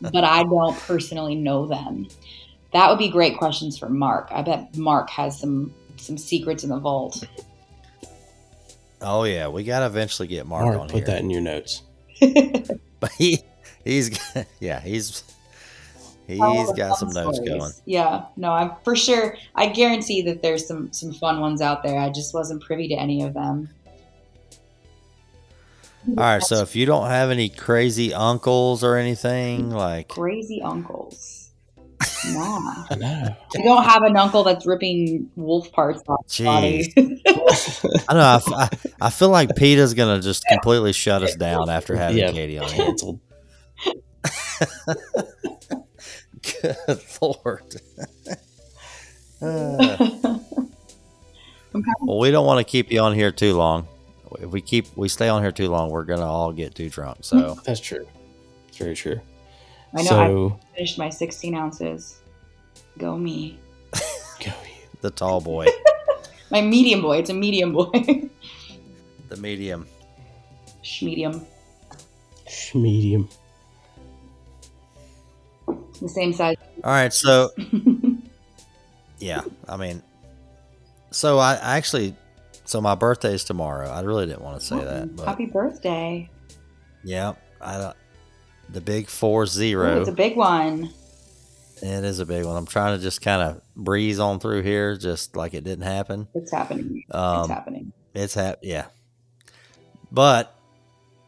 [0.00, 2.08] but I don't personally know them.
[2.72, 4.28] That would be great questions for Mark.
[4.30, 7.22] I bet Mark has some some secrets in the vault.
[9.02, 11.06] Oh yeah, we gotta eventually get Mark, Mark, on put here.
[11.06, 11.82] that in your notes.
[13.00, 13.38] But he
[13.82, 14.10] he's
[14.60, 15.39] yeah he's All
[16.36, 17.58] he's the got fun some notes stories.
[17.58, 17.72] going.
[17.86, 19.36] Yeah, no, I'm for sure.
[19.54, 21.98] I guarantee that there's some some fun ones out there.
[21.98, 23.68] I just wasn't privy to any of them.
[26.08, 31.36] All right, so if you don't have any crazy uncles or anything like crazy uncles.
[32.32, 32.84] Nah.
[32.90, 33.36] I know.
[33.56, 36.92] I don't have an uncle that's ripping wolf parts off his body.
[36.96, 38.20] I don't know.
[38.20, 38.68] I, f- I,
[39.06, 42.30] I feel like PETA's gonna just completely shut us down after having Yeah.
[42.32, 42.68] Katie on.
[42.68, 43.20] Canceled.
[46.42, 46.76] Good
[47.22, 47.76] lord.
[49.42, 49.96] Uh,
[52.02, 53.88] well, we don't want to keep you on here too long.
[54.38, 57.20] If we keep we stay on here too long, we're gonna all get too drunk.
[57.22, 58.06] So That's true.
[58.68, 59.18] It's very true.
[59.96, 60.08] I know.
[60.08, 62.20] So, I finished my 16 ounces.
[62.98, 63.58] Go me.
[63.94, 64.52] go you.
[65.00, 65.66] the tall boy,
[66.50, 67.18] My medium boy.
[67.18, 67.90] It's a medium boy.
[69.30, 69.86] the medium.
[71.00, 71.46] medium.
[72.74, 73.28] medium.
[76.00, 76.56] The same size.
[76.82, 77.50] All right, so
[79.18, 80.02] yeah, I mean,
[81.10, 82.16] so I I actually,
[82.64, 83.88] so my birthday is tomorrow.
[83.88, 86.30] I really didn't want to say that, but Happy birthday.
[87.04, 87.92] yeah, I
[88.70, 90.00] the big four zero.
[90.00, 90.90] It's a big one.
[91.82, 92.56] It is a big one.
[92.56, 96.28] I'm trying to just kind of breeze on through here, just like it didn't happen.
[96.34, 97.04] It's happening.
[97.10, 97.92] Um, it's happening.
[98.14, 98.86] It's hap- yeah.
[100.12, 100.54] But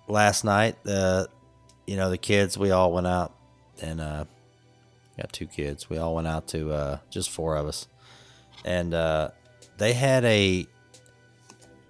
[0.09, 1.29] last night, the
[1.87, 3.35] you know the kids, we all went out
[3.81, 4.25] and uh,
[5.16, 5.88] got two kids.
[5.90, 7.86] We all went out to uh, just four of us,
[8.64, 9.30] and uh,
[9.78, 10.66] they had a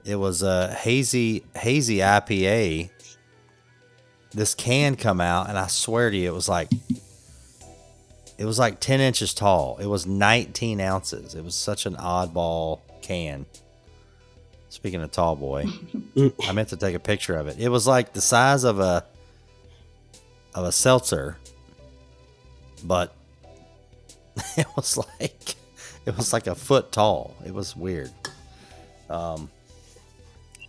[0.04, 2.90] it was a hazy hazy IPA.
[4.32, 6.68] This can come out, and I swear to you, it was like
[8.38, 9.78] it was like ten inches tall.
[9.78, 11.34] It was nineteen ounces.
[11.34, 13.46] It was such an oddball can.
[14.68, 15.66] Speaking of tall boy,
[16.48, 17.58] I meant to take a picture of it.
[17.60, 19.04] It was like the size of a
[20.54, 21.38] of a seltzer,
[22.83, 23.14] but
[24.57, 25.55] it was like
[26.05, 27.35] it was like a foot tall.
[27.45, 28.11] It was weird.
[29.09, 29.51] Um,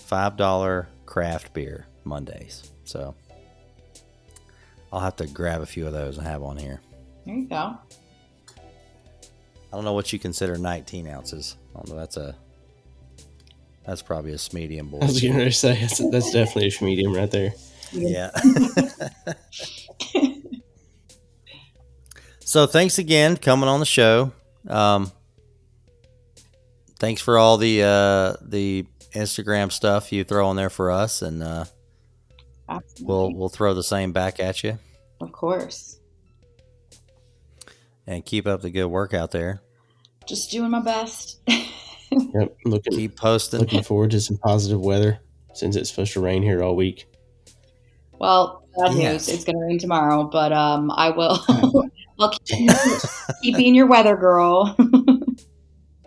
[0.02, 2.70] five dollar craft beer Mondays.
[2.86, 3.16] So
[4.92, 6.82] I'll have to grab a few of those and have on here.
[7.26, 7.78] There you go.
[9.74, 11.56] I don't know what you consider 19 ounces.
[11.74, 11.96] I don't know.
[11.96, 12.36] That's a
[13.86, 15.00] that's probably a medium boy.
[15.02, 17.54] I was going to say that's, that's definitely a medium right there.
[17.92, 18.32] Yeah.
[22.54, 24.32] so thanks again coming on the show.
[24.68, 25.12] Um,
[27.00, 31.42] thanks for all the uh, the Instagram stuff you throw on there for us, and
[31.42, 31.66] uh,
[33.02, 34.78] we'll we'll throw the same back at you.
[35.20, 36.00] of course.
[38.06, 39.62] And keep up the good work out there.
[40.28, 41.40] Just doing my best.
[42.12, 42.58] Yep.
[42.66, 43.60] Looking Keep posting.
[43.60, 45.18] looking forward to some positive weather
[45.56, 47.08] since it's supposed to rain here all week.
[48.20, 49.28] well, bad Yes.
[49.28, 49.30] news.
[49.36, 51.44] It's going to rain tomorrow, but um, I will.
[52.20, 52.70] I'll keep,
[53.42, 54.76] keep being your weather girl.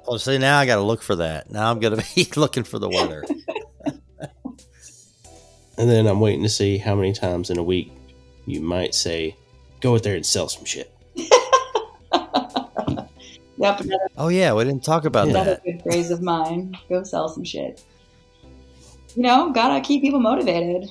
[0.08, 1.50] Well, see, now I got to look for that.
[1.50, 3.24] Now I'm going to be looking for the weather.
[5.78, 7.92] And then I'm waiting to see how many times in a week
[8.46, 9.36] you might say,
[9.82, 10.90] go out there and sell some shit.
[11.16, 11.28] yep,
[13.58, 15.64] another, Oh yeah, we didn't talk about another that.
[15.64, 16.78] good phrase of mine.
[16.88, 17.84] Go sell some shit.
[19.14, 20.90] You know, gotta keep people motivated.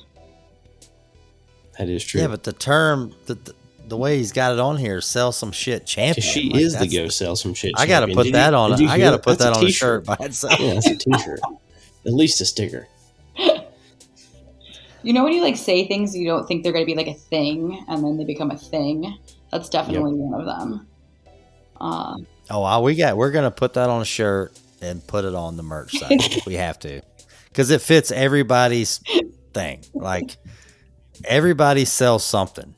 [1.80, 2.22] That is true.
[2.22, 3.39] Yeah, but the term, the,
[3.86, 6.15] the the way he's got it on here, sell some shit champion.
[6.23, 7.71] 'Cause she Like, is the go sell some shit.
[7.77, 8.17] I got to champion.
[8.17, 8.81] put Did that you- on.
[8.81, 10.59] you I got to put That's that on a shirt shirt by itself.
[10.59, 11.39] Yeah, that's a t-shirt.
[12.05, 12.88] At least a sticker.
[15.03, 17.13] You know when you like say things you don't think they're gonna be like a
[17.13, 19.17] thing, and then they become a thing.
[19.51, 20.88] That's definitely one of them.
[21.79, 22.17] Uh,
[22.49, 23.17] Oh, wow, we got.
[23.17, 26.19] We're gonna put that on a shirt and put it on the merch side.
[26.45, 27.01] we have to,
[27.49, 28.99] because it fits everybody's
[29.53, 29.81] thing.
[29.95, 30.38] Like
[31.23, 32.74] everybody sells something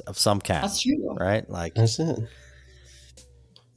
[0.00, 1.16] of some kind, that's true.
[1.18, 1.48] right?
[1.50, 2.20] Like That's it.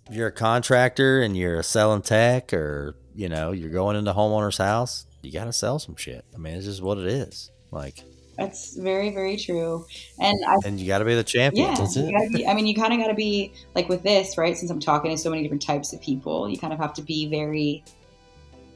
[0.09, 4.57] if you're a contractor and you're selling tech, or you know, you're going into homeowner's
[4.57, 6.23] house, you got to sell some shit.
[6.35, 7.49] I mean, it's just what it is.
[7.71, 8.03] Like,
[8.37, 9.85] That's very, very true.
[10.19, 11.69] And I and you got to be the champion.
[11.69, 12.13] Yeah, That's it.
[12.33, 14.55] be, I mean, you kind of got to be like with this, right?
[14.57, 17.01] Since I'm talking to so many different types of people, you kind of have to
[17.01, 17.83] be very,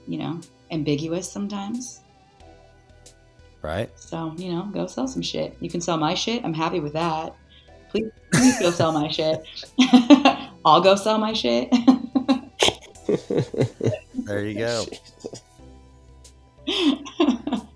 [0.08, 0.40] you know,
[0.72, 2.02] ambiguous sometimes.
[3.62, 3.90] Right?
[4.00, 5.56] So, you know, go sell some shit.
[5.60, 6.44] You can sell my shit.
[6.46, 7.36] I'm happy with that.
[7.90, 9.46] Please, please go sell my shit.
[10.66, 11.70] I'll go sell my shit.
[14.26, 14.86] There you go.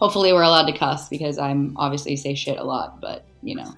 [0.00, 3.74] Hopefully, we're allowed to cuss because I'm obviously say shit a lot, but you know,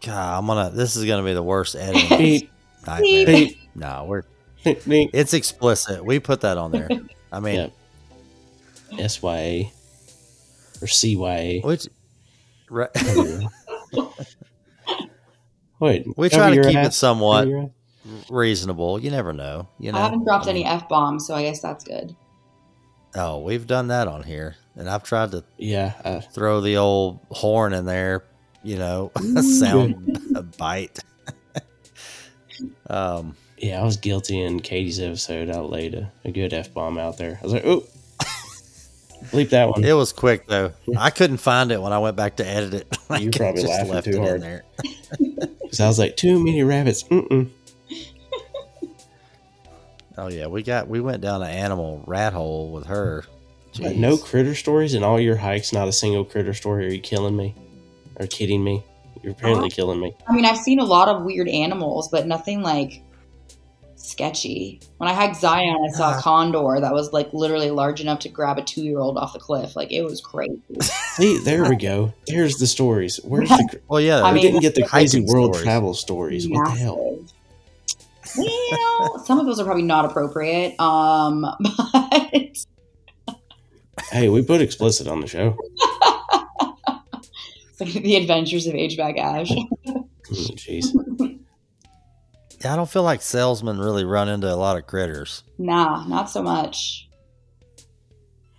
[0.00, 0.70] God, I'm gonna.
[0.70, 2.50] This is gonna be the worst editing Beep,
[2.86, 3.26] nightmare.
[3.26, 4.22] beep, No, we're
[4.64, 5.10] beep, beep.
[5.12, 6.02] it's explicit.
[6.02, 6.88] We put that on there.
[7.30, 7.70] I mean,
[8.96, 9.10] Yep.
[9.10, 9.64] SYA
[10.82, 11.64] or CYA.
[11.64, 11.88] which
[12.70, 12.90] right,
[15.78, 17.48] Wait, we cover try to keep it somewhat
[18.30, 18.98] reasonable.
[18.98, 19.68] You never know.
[19.78, 19.98] You know.
[19.98, 22.16] I haven't dropped I any f bombs, so I guess that's good.
[23.14, 27.20] Oh, we've done that on here, and I've tried to Yeah, uh, throw the old
[27.30, 28.24] horn in there.
[28.62, 30.98] You know, sound a bite.
[32.90, 33.36] um.
[33.58, 33.80] yeah.
[33.80, 35.50] I was guilty in Katie's episode.
[35.50, 37.38] I laid a, a good f bomb out there.
[37.40, 37.86] I was like, oh,
[39.24, 39.84] bleep that one.
[39.84, 40.72] It was quick though.
[40.96, 42.98] I couldn't find it when I went back to edit it.
[43.08, 44.42] Like, You're probably just laughing left too it in hard.
[44.42, 44.64] there.
[45.62, 47.02] Because I was like, too many rabbits.
[47.04, 47.50] Mm-mm.
[50.18, 53.24] Oh yeah, we got we went down an animal rat hole with her.
[53.78, 53.96] But Jeez.
[53.96, 55.72] no critter stories in all your hikes.
[55.72, 56.86] Not a single critter story.
[56.86, 57.54] Are you killing me?
[58.18, 58.82] Or kidding me?
[59.22, 59.76] You're apparently uh-huh.
[59.76, 60.14] killing me.
[60.26, 63.02] I mean, I've seen a lot of weird animals, but nothing like
[64.06, 64.80] sketchy.
[64.98, 68.28] When I hiked Zion, I saw a condor that was like literally large enough to
[68.28, 69.74] grab a two year old off the cliff.
[69.76, 70.60] Like it was crazy.
[70.80, 72.12] See, there we go.
[72.26, 73.18] There's the stories.
[73.24, 73.66] Where's the?
[73.70, 75.64] cr- Well, yeah, I we mean- didn't get the crazy world stories.
[75.64, 76.48] travel stories.
[76.48, 77.18] What the hell?
[78.38, 80.78] Well, some of those are probably not appropriate.
[80.80, 81.46] Um,
[81.82, 82.56] but
[84.10, 85.56] Hey, we put explicit on the show.
[87.70, 89.50] it's like the adventures of HVAC Ash.
[89.50, 90.08] Mm,
[90.56, 91.38] Jeez.
[92.72, 95.42] I don't feel like salesmen really run into a lot of critters.
[95.58, 97.08] Nah, not so much.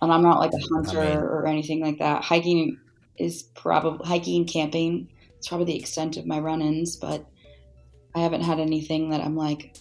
[0.00, 2.22] And I'm not like a hunter mean- or anything like that.
[2.22, 2.78] Hiking
[3.16, 5.08] is probably hiking, and camping.
[5.36, 7.26] It's probably the extent of my run-ins, but
[8.14, 9.76] I haven't had anything that I'm like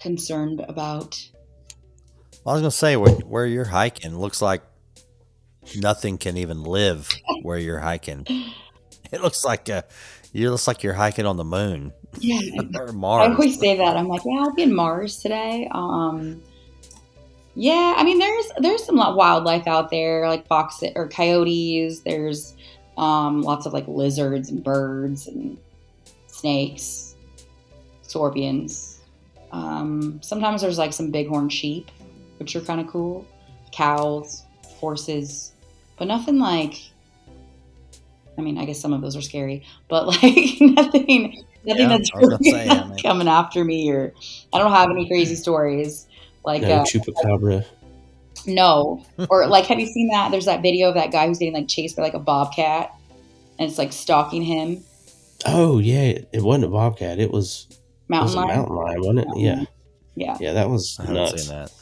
[0.00, 1.18] concerned about.
[2.44, 4.62] Well, I was gonna say where, where you're hiking looks like
[5.76, 7.10] nothing can even live
[7.42, 8.26] where you're hiking.
[9.12, 9.86] It looks like a,
[10.32, 12.40] you looks like you're hiking on the moon Yeah.
[12.74, 12.90] or
[13.20, 13.96] I always say that.
[13.96, 15.68] I'm like, yeah, I'll be in Mars today.
[15.70, 16.42] Um,
[17.54, 22.00] yeah, I mean, there's there's some lot- wildlife out there, like fox or coyotes.
[22.00, 22.54] There's
[22.96, 25.58] um, lots of like lizards and birds and
[26.26, 27.16] snakes,
[28.02, 29.00] scorpions.
[29.52, 31.90] Um, sometimes there's like some bighorn sheep,
[32.38, 33.26] which are kind of cool.
[33.72, 35.52] Cows, horses,
[35.98, 36.74] but nothing like.
[38.38, 42.10] I mean, I guess some of those are scary, but like nothing, nothing Yeah, that's
[42.14, 44.12] I was gonna really say, I mean- coming after me, or
[44.52, 46.06] I don't have any crazy stories.
[46.44, 47.64] Like, no uh, chupacabra.
[48.46, 50.30] no, or like, have you seen that?
[50.30, 52.94] There's that video of that guy who's getting like chased by like a bobcat,
[53.58, 54.82] and it's like stalking him.
[55.46, 57.18] Oh yeah, it wasn't a bobcat.
[57.18, 57.76] It was it
[58.08, 58.56] was Mountain a lion.
[58.58, 59.26] mountain lion, wasn't it?
[59.36, 59.64] Yeah,
[60.16, 61.42] Yeah, yeah, that was I haven't nuts.
[61.46, 61.72] seen that.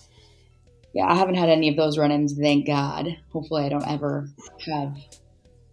[0.93, 1.07] yeah.
[1.07, 2.37] I haven't had any of those run-ins.
[2.39, 3.17] Thank God.
[3.33, 4.29] Hopefully, I don't ever
[4.67, 4.95] have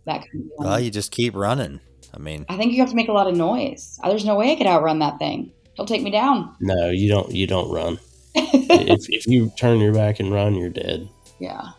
[0.05, 0.65] that kind of.
[0.65, 1.79] Well, you just keep running.
[2.15, 3.99] I mean, I think you have to make a lot of noise.
[4.01, 5.51] Uh, There's no way I could outrun that thing.
[5.73, 6.55] He'll take me down.
[6.61, 7.31] No, you don't.
[7.31, 7.99] You don't run.
[8.35, 11.07] if if you turn your back and run, you're dead.
[11.39, 11.71] yeah.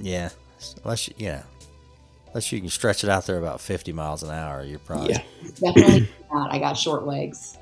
[0.00, 0.30] yeah,
[0.84, 1.42] unless you, yeah,
[2.28, 5.10] unless you can stretch it out there about 50 miles an hour, you're probably.
[5.10, 5.22] Yeah.
[5.60, 6.52] Definitely not.
[6.52, 7.56] I got short legs.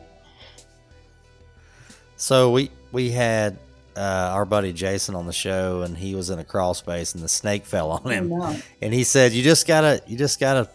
[2.17, 3.59] So we we had
[3.97, 7.23] uh, our buddy Jason on the show, and he was in a crawl space, and
[7.23, 8.33] the snake fell on him,
[8.81, 10.69] and he said, "You just gotta, you just gotta."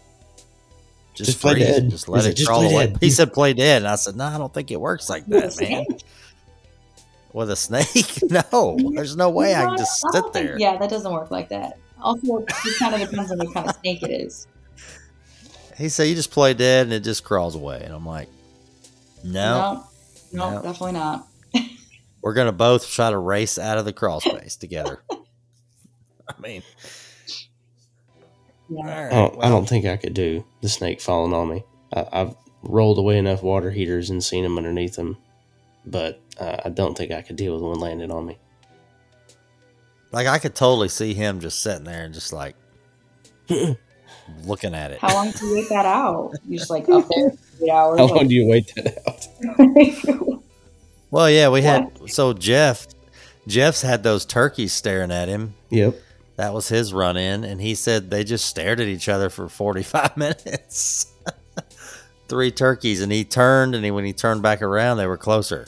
[1.19, 1.89] Just, Just play freeze, dead.
[1.89, 2.87] Just let He said, it "Just crawl away.
[2.87, 5.27] dead." He said, "Play dead," and I said, "No, I don't think it works like
[5.27, 5.85] With that, man.
[5.85, 6.03] snake?
[7.33, 8.19] With a snake,
[8.53, 8.77] no.
[8.95, 11.29] There's no way I can just I sit don't think- there." Yeah, that doesn't work
[11.29, 11.77] like that.
[12.01, 12.47] Also, it
[12.79, 14.47] kind of depends on what kind of snake it is.
[15.77, 18.29] He said, "You just play dead, and it just crawls away." And I'm like,
[19.25, 19.83] "No,
[20.31, 20.61] no, no, No.
[20.61, 21.27] definitely not.
[22.21, 26.89] we're gonna both try to race out of the crawl space together." I mean, all
[28.69, 29.03] Yeah.
[29.05, 29.11] right.
[29.13, 31.63] I don't, I don't think I could do the snake falling on me.
[31.93, 35.17] I, I've rolled away enough water heaters and seen them underneath them,
[35.85, 38.37] but uh, I don't think I could deal with one landing on me.
[40.11, 42.55] Like I could totally see him just sitting there and just like
[44.43, 44.99] looking at it.
[44.99, 46.33] How long do you wait that out?
[46.47, 47.99] You just like up there for eight hours.
[47.99, 50.43] How like- long do you wait that out?
[51.11, 52.87] Well, yeah, we had so Jeff
[53.47, 55.55] Jeff's had those turkeys staring at him.
[55.69, 55.95] Yep.
[56.39, 59.49] That was his run in, and he said they just stared at each other for
[59.49, 61.11] forty five minutes.
[62.29, 65.67] Three turkeys, and he turned, and he, when he turned back around, they were closer.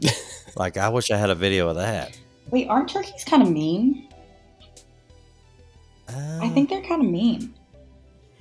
[0.56, 2.16] like I wish I had a video of that.
[2.50, 4.08] Wait, aren't turkeys kind of mean?
[6.08, 7.52] I think they're kind of mean.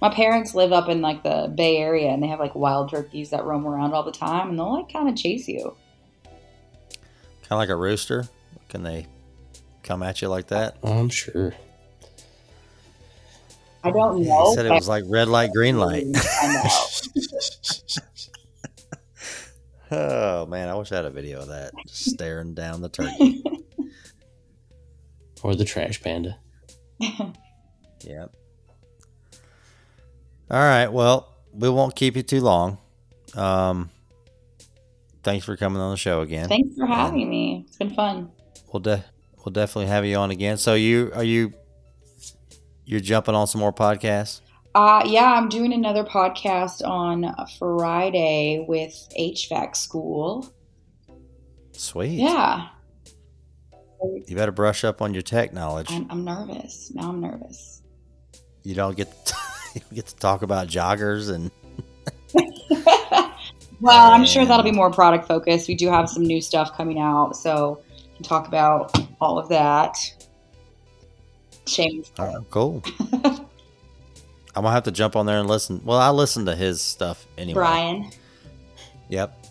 [0.01, 3.31] My parents live up in like the Bay Area, and they have like wild turkeys
[3.31, 5.75] that roam around all the time, and they'll like kind of chase you.
[6.25, 8.25] kind of like a rooster.
[8.69, 9.07] Can they
[9.81, 10.77] come at you like that?
[10.83, 11.55] Oh, I'm sure.
[13.83, 14.53] I don't He know.
[14.55, 16.05] said it was like red light, green light.
[16.15, 17.11] I find.
[19.93, 21.73] Oh man, I wish I had a video of that.
[21.85, 23.43] Just staring down the turkey.
[25.43, 26.37] or the trash panda.
[26.99, 28.33] Yep.
[30.49, 30.87] All right.
[30.87, 32.77] Well, we won't keep you too long.
[33.35, 33.89] Um,
[35.23, 36.47] thanks for coming on the show again.
[36.47, 37.65] Thanks for having me.
[37.67, 38.31] It's been fun.
[38.71, 39.03] we'll de-
[39.43, 40.55] we'll definitely have you on again.
[40.55, 41.51] So you are you
[42.85, 44.41] you're jumping on some more podcasts?
[44.73, 50.53] Uh, yeah, I'm doing another podcast on Friday with HVAC School.
[51.73, 52.19] Sweet.
[52.19, 52.67] Yeah,
[54.27, 55.91] You better brush up on your tech knowledge.
[55.91, 56.91] I'm, I'm nervous.
[56.93, 57.81] Now I'm nervous.
[58.63, 59.35] You don't get to,
[59.75, 61.51] you don't get to talk about joggers and
[63.81, 65.67] well, I'm sure that'll be more product focused.
[65.67, 69.49] We do have some new stuff coming out, so we can talk about all of
[69.49, 69.97] that.
[71.67, 72.03] Shame.
[72.19, 72.83] oh, cool.
[74.53, 75.81] I'm gonna have to jump on there and listen.
[75.85, 77.53] Well, I listen to his stuff anyway.
[77.53, 78.11] Bryan.
[79.09, 79.45] Yep.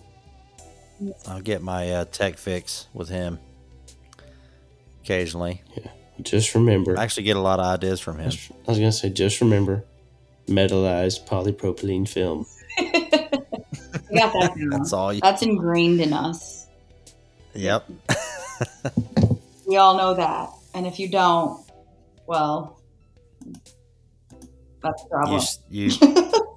[1.27, 3.39] I'll get my uh, tech fix with him
[5.03, 5.63] occasionally.
[5.77, 5.91] Yeah.
[6.23, 6.99] Just remember.
[6.99, 8.31] I actually get a lot of ideas from him.
[8.31, 9.85] I was gonna say, just remember,
[10.47, 12.47] metallized polypropylene film.
[12.79, 14.69] Got that down.
[14.71, 15.13] That's all.
[15.13, 16.67] You, That's ingrained in us.
[17.55, 17.89] yep.
[19.67, 20.51] We all know that.
[20.75, 21.65] And if you don't,
[22.31, 22.81] well,
[24.83, 25.37] that's a You problem.
[25.37, 25.91] s- you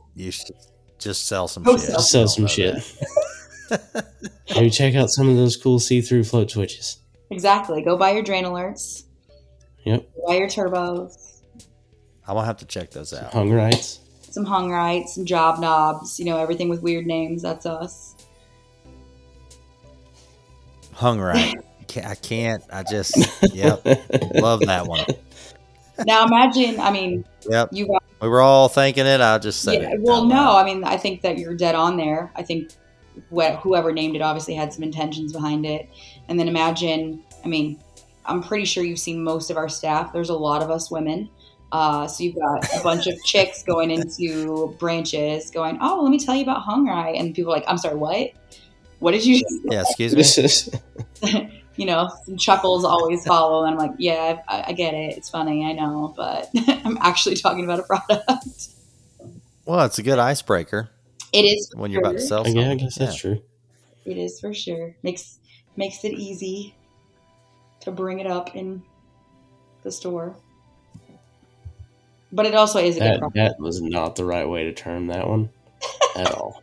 [0.16, 0.56] you should
[1.00, 1.88] just sell some Go shit.
[1.90, 2.76] sell Sell some shit.
[4.56, 6.98] Maybe check out some of those cool see-through float switches.
[7.32, 7.82] exactly.
[7.82, 9.04] Go buy your drain alerts.
[9.84, 10.08] Yep.
[10.16, 11.42] Go buy your turbos.
[12.28, 13.34] I'm gonna have to check those out.
[13.34, 14.00] Hung rights.
[14.30, 17.42] Some hung rights, some job knobs, you know, everything with weird names.
[17.42, 18.16] That's us.
[20.94, 21.56] Hung right.
[22.06, 22.64] I can't.
[22.72, 23.16] I just.
[23.54, 23.86] Yep.
[24.36, 25.06] Love that one.
[26.06, 27.70] Now imagine, I mean, Yep.
[27.72, 29.22] you got We were all thinking it.
[29.22, 30.02] I just said yeah, it.
[30.02, 30.56] well, no.
[30.56, 32.32] I mean, I think that you're dead on there.
[32.36, 32.72] I think
[33.36, 35.90] wh- whoever named it obviously had some intentions behind it.
[36.30, 37.80] And then imagine, I mean,
[38.26, 40.14] I'm pretty sure you've seen most of our staff.
[40.14, 41.30] There's a lot of us women.
[41.72, 46.18] Uh, so you've got a bunch of chicks going into branches going, oh, let me
[46.20, 47.18] tell you about Hungry.
[47.18, 48.32] And people are like, I'm sorry, what?
[49.00, 49.82] What did you Yeah.
[49.98, 50.72] Excuse
[51.22, 51.50] me.
[51.76, 53.66] This is you know, some chuckles always follow.
[53.66, 55.18] And I'm like, yeah, I, I get it.
[55.18, 55.66] It's funny.
[55.66, 56.14] I know.
[56.16, 56.50] But
[56.86, 58.70] I'm actually talking about a product.
[59.66, 60.90] Well, it's a good icebreaker
[61.32, 62.62] It is when you're about to sell something.
[62.62, 63.42] yeah, I guess that's true.
[64.06, 64.96] It is for sure.
[65.04, 65.40] Makes
[65.78, 66.76] makes it easy
[67.82, 68.84] to bring it up in
[69.84, 70.36] the store.
[72.32, 73.36] But it also is a good That product.
[73.36, 75.50] that was not the right way to term that one
[76.16, 76.62] at all.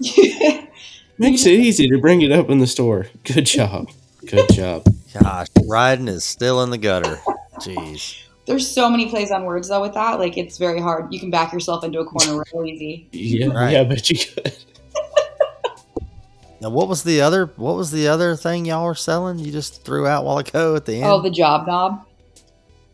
[1.18, 3.06] Makes it easy to bring it up in the store.
[3.24, 3.90] Good job.
[4.26, 4.84] Good job.
[5.20, 7.18] Gosh, riding is still in the gutter.
[7.60, 8.20] Jeez.
[8.46, 10.18] There's so many plays on words though with that.
[10.18, 11.12] Like it's very hard.
[11.12, 13.08] You can back yourself into a corner real easy.
[13.12, 13.72] Yeah, Right.
[13.72, 14.52] yeah, I bet you could.
[16.60, 17.46] Now, what was the other?
[17.56, 19.38] What was the other thing y'all were selling?
[19.38, 21.04] You just threw out while ago at the end.
[21.04, 22.06] Oh, the job knob.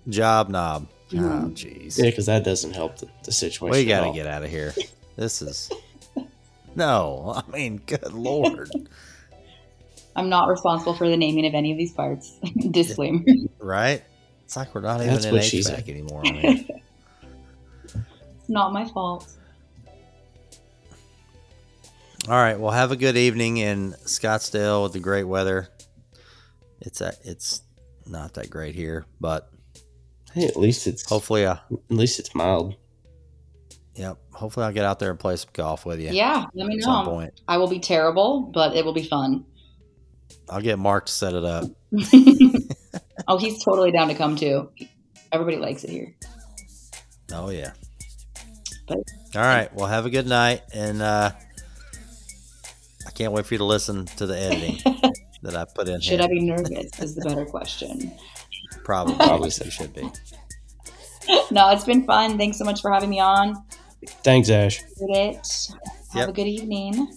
[0.08, 0.88] job knob.
[1.12, 1.52] Oh, Mhm.
[1.54, 1.96] jeez.
[1.98, 3.70] Yeah, because that doesn't help the, the situation.
[3.72, 4.74] we got to get out of here.
[5.16, 5.70] This is.
[6.74, 8.70] No, I mean, good lord,
[10.16, 12.38] I'm not responsible for the naming of any of these parts.
[12.70, 13.24] Disclaimer.
[13.58, 14.02] right?
[14.44, 15.88] It's like we're not That's even in what she HVAC said.
[15.88, 16.22] anymore.
[16.26, 16.68] I mean,
[17.84, 19.28] It's not my fault.
[22.28, 22.58] all right.
[22.58, 25.68] Well, have a good evening in Scottsdale with the great weather.
[26.80, 27.62] It's a, it's
[28.06, 29.50] not that great here, but
[30.34, 31.60] Hey, at least it's hopefully, I, at
[31.90, 32.76] least it's mild.
[33.94, 34.18] yep.
[34.40, 37.28] Hopefully, I'll get out there and play some golf with you Yeah, let me know.
[37.46, 39.44] I will be terrible, but it will be fun.
[40.48, 41.64] I'll get Mark to set it up.
[43.28, 44.70] oh, he's totally down to come too.
[45.30, 46.14] Everybody likes it here.
[47.34, 47.72] Oh yeah.
[48.88, 48.98] But-
[49.36, 49.72] All right.
[49.74, 51.32] Well, have a good night, and uh,
[53.06, 54.78] I can't wait for you to listen to the editing
[55.42, 56.22] that I put in Should here.
[56.22, 56.98] I be nervous?
[56.98, 58.10] Is the better question.
[58.84, 59.16] Probably.
[59.16, 60.10] Probably you should be.
[61.50, 62.38] No, it's been fun.
[62.38, 63.62] Thanks so much for having me on.
[64.24, 64.82] Thanks, Ash.
[64.98, 65.68] Did it.
[66.12, 66.28] Have Yep.
[66.28, 67.12] a good evening.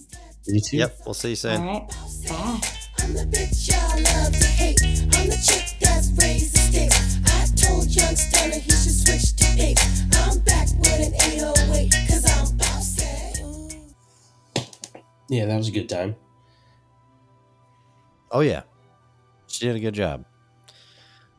[0.46, 0.76] You too.
[0.76, 0.98] Yep.
[1.06, 1.60] We'll see you soon.
[1.60, 1.88] All right.
[2.28, 2.60] Bye.
[3.00, 4.80] I'm the bitch y'all love to hate.
[4.82, 7.18] I'm the chick that's raised the sticks.
[7.26, 9.78] I told young Stunner he should switch to ink.
[10.12, 13.80] I'm back with an 808, cause I'm bossy.
[15.28, 16.16] Yeah, that was a good time.
[18.30, 18.62] Oh yeah.
[19.46, 20.24] She did a good job.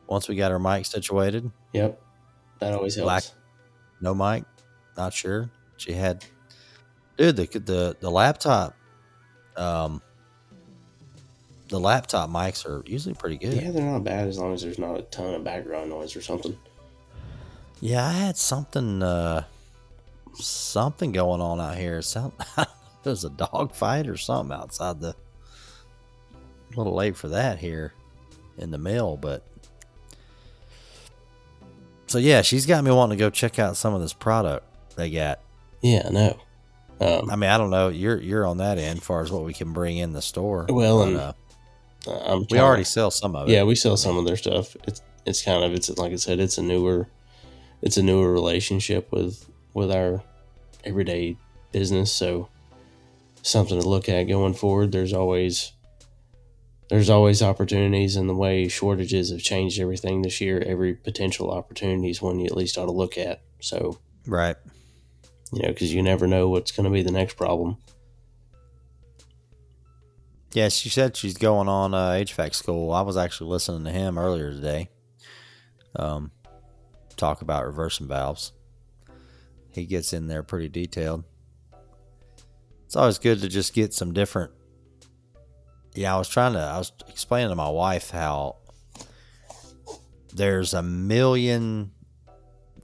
[0.08, 2.00] Once we got our mic situated, Yep.
[2.60, 3.04] That always helps.
[3.06, 3.24] Black-
[4.00, 4.44] no mic,
[4.96, 5.50] not sure.
[5.76, 6.24] She had,
[7.16, 8.74] dude, the the the laptop,
[9.56, 10.00] um,
[11.68, 13.54] the laptop mics are usually pretty good.
[13.54, 16.22] Yeah, they're not bad as long as there's not a ton of background noise or
[16.22, 16.56] something.
[17.80, 19.44] Yeah, I had something uh
[20.34, 22.00] something going on out here.
[22.02, 22.32] Sound
[23.02, 25.14] there's a dog fight or something outside the
[26.74, 27.92] a little late for that here
[28.58, 29.46] in the mill, but
[32.06, 34.65] so yeah, she's got me wanting to go check out some of this product
[34.96, 35.40] they got.
[35.82, 36.40] Yeah, I know.
[37.00, 37.88] Um, I mean, I don't know.
[37.88, 40.66] You're you're on that end as far as what we can bring in the store.
[40.68, 41.32] Well, and uh,
[42.08, 43.52] I'm we already sell some of it.
[43.52, 44.76] Yeah, we sell some of their stuff.
[44.86, 47.08] It's it's kind of it's like I said, it's a newer
[47.82, 50.22] it's a newer relationship with with our
[50.84, 51.36] everyday
[51.72, 52.12] business.
[52.12, 52.48] So
[53.42, 54.92] something to look at going forward.
[54.92, 55.72] There's always
[56.88, 60.62] there's always opportunities and the way shortages have changed everything this year.
[60.64, 63.42] Every potential opportunity is one you at least ought to look at.
[63.60, 64.56] So right.
[65.52, 67.76] You know, because you never know what's going to be the next problem.
[70.52, 72.92] Yeah, she said she's going on uh, HVAC school.
[72.92, 74.88] I was actually listening to him earlier today.
[75.94, 76.30] Um,
[77.16, 78.52] talk about reversing valves.
[79.70, 81.24] He gets in there pretty detailed.
[82.86, 84.52] It's always good to just get some different.
[85.94, 86.60] Yeah, I was trying to.
[86.60, 88.56] I was explaining to my wife how
[90.32, 91.92] there's a million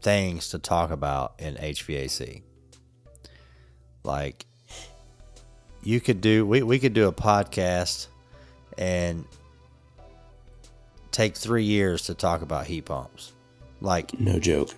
[0.00, 2.42] things to talk about in HVAC.
[4.04, 4.46] Like
[5.82, 8.06] you could do we, we could do a podcast
[8.78, 9.24] and
[11.10, 13.32] take three years to talk about heat pumps
[13.80, 14.70] like No joke.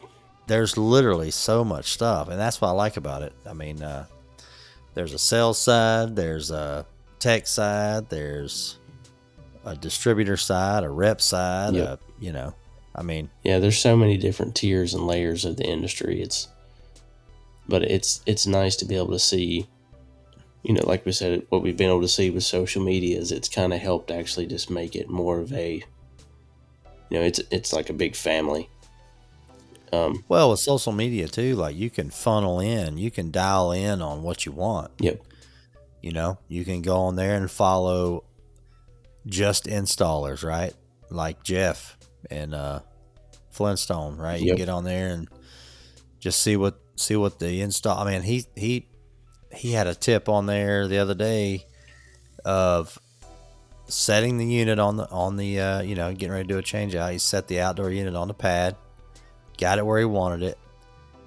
[0.46, 4.06] there's literally so much stuff and that's what i like about it i mean uh,
[4.94, 6.84] there's a sales side there's a
[7.18, 8.78] tech side there's
[9.64, 11.86] a distributor side a rep side Yep.
[11.88, 12.54] a, you know
[12.96, 16.20] i mean Yeah, there's so many different tiers and layers of the industry.
[16.22, 16.48] It's
[17.68, 19.66] but it's it's nice to be able to see
[20.62, 23.30] you know, like we said, what we've been able to see with social media is
[23.30, 25.74] it's kind of helped actually just make it more of a,
[27.10, 28.70] you know, it's it's like a big family.
[29.92, 34.00] Um, Well, with social media too, like you can funnel in, you can dial in
[34.00, 34.90] on what you want.
[34.98, 35.20] yep.
[36.00, 38.24] You know, you can go on there and follow
[39.26, 40.72] just installers, right?
[41.10, 41.98] Like Jeff
[42.30, 42.80] and uh,
[43.50, 44.40] Flintstone, right?
[44.40, 44.56] You Yep.
[44.56, 45.28] get on there and
[46.20, 47.98] just see what see what the install.
[47.98, 48.86] I mean, he he
[49.52, 51.66] he had a tip on there the other day
[52.44, 52.98] of
[53.86, 56.62] setting the unit on the on the uh, you know getting ready to do a
[56.62, 57.12] change out.
[57.12, 58.76] He set the outdoor unit on the pad,
[59.58, 60.58] got it where he wanted it,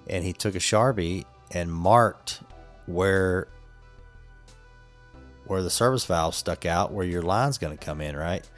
[0.08, 2.42] and he took a sharpie and marked
[2.86, 3.48] where
[5.46, 8.50] where the service valve stuck out where your line's going to come in right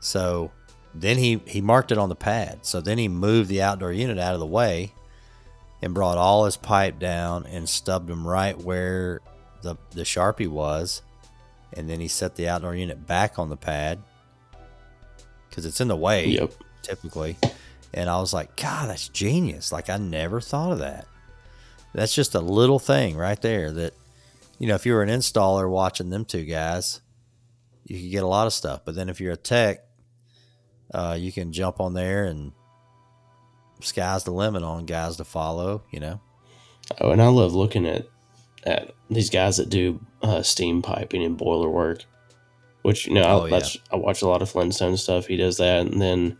[0.00, 0.50] so
[0.94, 4.18] then he he marked it on the pad so then he moved the outdoor unit
[4.18, 4.92] out of the way
[5.82, 9.20] and brought all his pipe down and stubbed him right where
[9.62, 11.02] the the sharpie was
[11.72, 13.98] and then he set the outdoor unit back on the pad
[15.48, 16.52] because it's in the way Yep.
[16.82, 17.36] typically.
[17.92, 19.72] And I was like, God, that's genius.
[19.72, 21.06] Like, I never thought of that.
[21.92, 23.94] That's just a little thing right there that,
[24.60, 27.00] you know, if you were an installer watching them two guys,
[27.84, 28.82] you could get a lot of stuff.
[28.84, 29.84] But then if you're a tech,
[30.94, 32.52] uh, you can jump on there and
[33.82, 36.20] sky's the limit on guys to follow, you know?
[37.00, 38.06] Oh, and I love looking at
[38.64, 42.04] at these guys that do uh, steam piping and boiler work.
[42.82, 43.64] Which you know, Oh, I, yeah.
[43.92, 45.26] I watch a lot of Flintstone stuff.
[45.26, 46.38] He does that, and then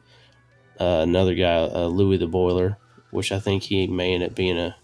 [0.80, 2.78] uh, another guy, uh, Louis the Boiler,
[3.10, 4.74] which I think he may end up being a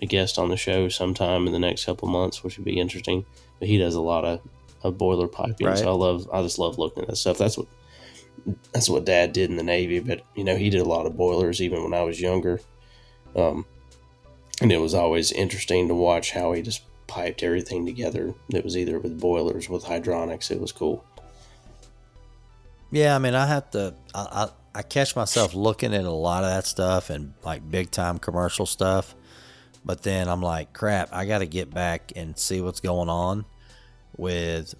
[0.00, 3.24] a guest on the show sometime in the next couple months, which would be interesting.
[3.58, 4.40] But he does a lot of,
[4.84, 5.78] of boiler piping, Right.
[5.78, 7.36] so I love I just love looking at that stuff.
[7.38, 7.66] That's what
[8.72, 11.16] that's what Dad did in the Navy, but you know he did a lot of
[11.16, 12.60] boilers even when I was younger.
[13.36, 13.66] Um,
[14.60, 18.34] and it was always interesting to watch how he just piped everything together.
[18.50, 20.50] It was either with boilers, with hydronics.
[20.50, 21.04] It was cool.
[22.90, 23.94] Yeah, I mean, I have to.
[24.14, 27.90] I, I I catch myself looking at a lot of that stuff and like big
[27.90, 29.14] time commercial stuff,
[29.84, 33.44] but then I'm like, crap, I got to get back and see what's going on
[34.16, 34.74] with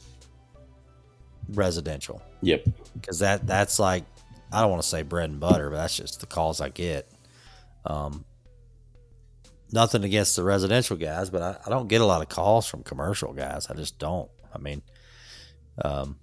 [1.49, 2.67] residential Yep.
[2.95, 4.05] because that that's like
[4.53, 7.11] I don't want to say bread and butter, but that's just the calls I get.
[7.85, 8.25] Um,
[9.73, 12.83] nothing against the residential guys, but I, I don't get a lot of calls from
[12.83, 13.69] commercial guys.
[13.69, 14.31] I just don't.
[14.55, 14.83] I mean,
[15.85, 16.19] um,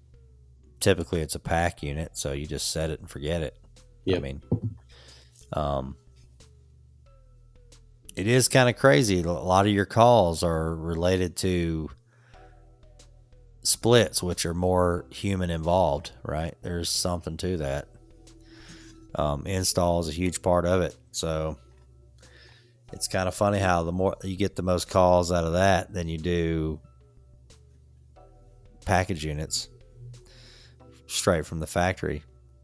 [0.79, 3.57] typically it's a pack unit, so you just set it and forget it.
[4.05, 4.17] Yeah.
[4.17, 4.41] I mean,
[5.53, 5.95] um,
[8.15, 9.21] it is kind of crazy.
[9.21, 11.89] A lot of your calls are related to
[13.67, 16.55] splits, which are more human involved, right?
[16.61, 17.87] There's something to that.
[19.15, 20.95] Um, install is a huge part of it.
[21.11, 21.57] So
[22.91, 25.93] it's kind of funny how the more you get the most calls out of that
[25.93, 26.79] than you do
[28.85, 29.69] package units
[31.07, 32.23] straight from the factory.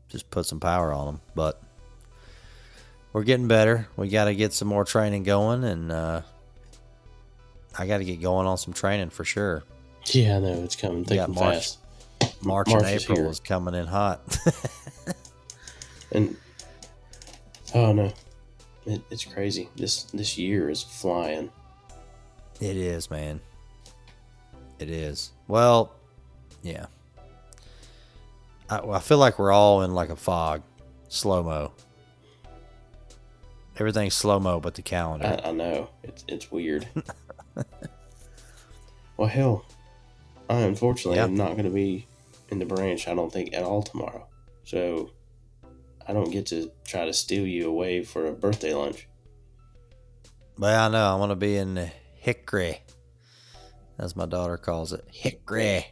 [0.09, 1.21] Just put some power on them.
[1.35, 1.61] But
[3.13, 3.87] we're getting better.
[3.95, 6.21] We got to get some more training going, and uh,
[7.77, 9.63] I got to get going on some training for sure.
[10.07, 11.53] Yeah, I know it's coming thick Yeah, and March.
[11.55, 11.77] fast.
[12.43, 13.27] March, March and is April here.
[13.29, 14.21] is coming in hot.
[16.13, 16.35] And
[17.73, 18.11] oh no,
[18.85, 19.69] it, it's crazy.
[19.77, 21.49] This this year is flying.
[22.59, 23.39] It is, man.
[24.79, 25.31] It is.
[25.47, 25.93] Well,
[26.63, 26.87] yeah.
[28.69, 30.63] I, I feel like we're all in like a fog,
[31.07, 31.71] slow mo.
[33.79, 35.39] Everything's slow mo, but the calendar.
[35.45, 36.89] I, I know it's it's weird.
[39.15, 39.65] well, hell,
[40.51, 41.23] I unfortunately Yeah.
[41.25, 42.07] am not going to be
[42.49, 43.07] in the branch.
[43.07, 44.27] I don't think at all tomorrow.
[44.65, 45.11] So
[46.07, 49.07] I don't get to try to steal you away for a birthday lunch.
[50.57, 52.81] but I know I want to be in Hickory,
[53.97, 55.87] as my daughter calls it, Hickory.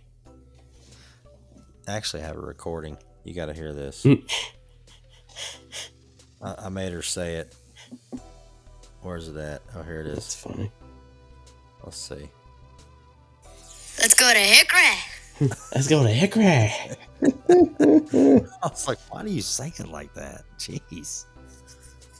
[1.87, 2.97] I actually have a recording.
[3.23, 4.03] You got to hear this.
[4.03, 4.13] Hmm.
[6.41, 7.55] I, I made her say it.
[9.01, 9.61] Where's it at?
[9.75, 10.17] Oh, here it is.
[10.17, 10.69] It's funny.
[11.83, 12.29] Let's see.
[14.19, 14.97] Let's go to Hickory.
[15.73, 16.45] Let's go to Hickory.
[16.45, 16.97] I
[18.67, 20.43] was like, why do you say it like that?
[20.57, 21.23] Jeez.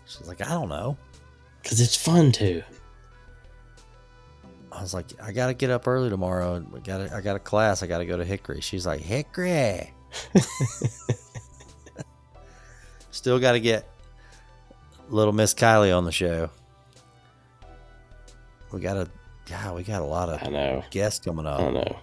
[0.08, 0.96] She's like, I don't know.
[1.62, 2.64] Because it's fun too.
[4.72, 6.56] I was like, I gotta get up early tomorrow.
[6.56, 7.84] and We got I got a class.
[7.84, 8.62] I gotta go to Hickory.
[8.62, 9.94] She's like, Hickory.
[13.12, 13.90] Still got to get
[15.10, 16.50] little Miss Kylie on the show.
[18.72, 19.10] We got a,
[19.50, 20.84] yeah, we got a lot of I know.
[20.92, 21.60] guests coming up.
[21.62, 22.00] I know.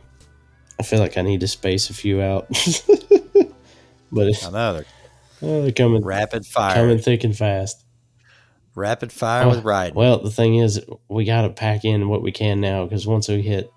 [0.79, 2.47] I feel like I need to space a few out.
[4.13, 4.85] but it's, I know they're
[5.43, 7.85] oh, they're coming, rapid fire, coming thick and fast.
[8.75, 9.95] rapid fire Oh, with riding.
[9.95, 13.29] Well, the thing is, we got to pack in what we can now because once
[13.29, 13.71] we hit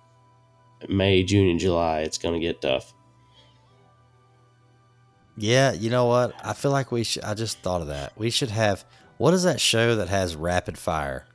[0.88, 2.94] May, June, and July, it's going to get tough.
[5.38, 6.34] Yeah, you know what?
[6.44, 7.24] I feel like we should.
[7.24, 8.18] I just thought of that.
[8.18, 8.84] We should have.
[9.18, 11.26] What is that show that has rapid fire?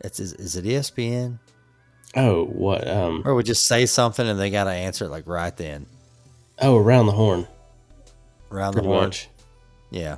[0.00, 1.38] It's is, is it ESPN?
[2.14, 2.86] Oh, what?
[2.88, 5.86] Um, Or we just say something and they got to answer it like right then,
[6.60, 7.46] oh, around the horn,
[8.50, 9.04] around the horn.
[9.04, 9.28] much.
[9.90, 10.16] Yeah,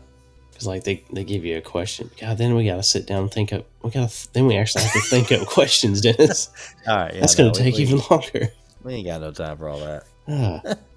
[0.50, 2.10] Because like they, they give you a question.
[2.20, 3.64] God, then we got to sit down and think up.
[3.82, 6.48] We got to then we actually have to think up questions, Dennis.
[6.86, 7.14] all right.
[7.14, 8.48] Yeah, That's no, going to we- take we, even longer.
[8.82, 10.04] We ain't got no time for all that.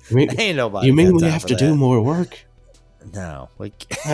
[0.10, 0.88] You mean, Ain't nobody.
[0.88, 2.40] you mean we have to do more work?
[3.14, 3.50] No.
[3.58, 3.72] We,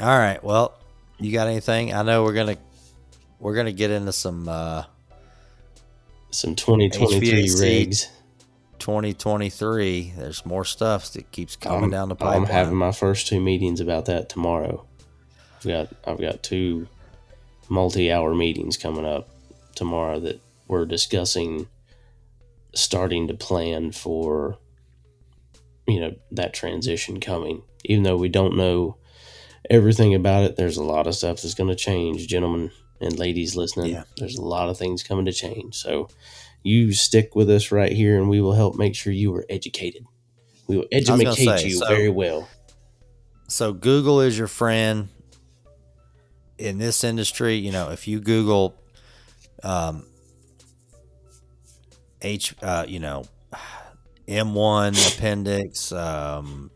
[0.00, 0.42] all right.
[0.42, 0.74] Well,
[1.18, 1.92] you got anything?
[1.94, 2.56] I know we're gonna
[3.44, 4.84] we're gonna get into some uh,
[6.30, 7.60] Some 2023 HVAC.
[7.60, 8.08] rigs.
[8.78, 10.14] 2023.
[10.16, 13.40] There's more stuff that keeps coming I'm, down the Um, I'm having my first two
[13.40, 14.86] meetings about that tomorrow.
[15.58, 16.88] I've got I've got two
[17.68, 19.28] multi-hour meetings coming up
[19.74, 21.68] tomorrow that we're discussing
[22.74, 24.56] starting to plan for
[25.86, 27.62] you know that transition coming.
[27.84, 28.96] Even though we don't know
[29.68, 33.56] everything about it, there's a lot of stuff that's going to change, gentlemen and ladies
[33.56, 33.92] listening.
[33.92, 34.04] Yeah.
[34.16, 35.74] There's a lot of things coming to change.
[35.76, 36.08] So
[36.62, 40.04] you stick with us right here and we will help make sure you are educated.
[40.66, 42.48] We will educate say, you so- very well.
[43.48, 45.08] so Google is your friend
[46.58, 47.56] in this industry.
[47.56, 48.74] You know, if you Google
[49.62, 50.06] um,
[52.22, 53.24] H, uh, you know,
[54.26, 56.70] M1 appendix, um,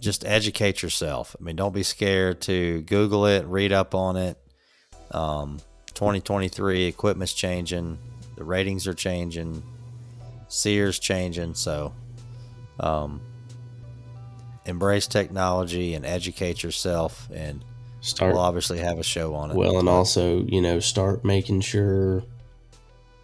[0.00, 1.34] just educate yourself.
[1.40, 4.36] I mean, don't be scared to Google it, read up on it.
[5.10, 5.58] Um,
[5.94, 7.98] 2023 equipment's changing,
[8.36, 9.62] the ratings are changing,
[10.48, 11.94] SEERs changing, so.
[12.80, 13.20] Um,
[14.66, 17.64] embrace technology and educate yourself and
[18.00, 21.62] Start we'll obviously have a show on it well, and also you know start making
[21.62, 22.22] sure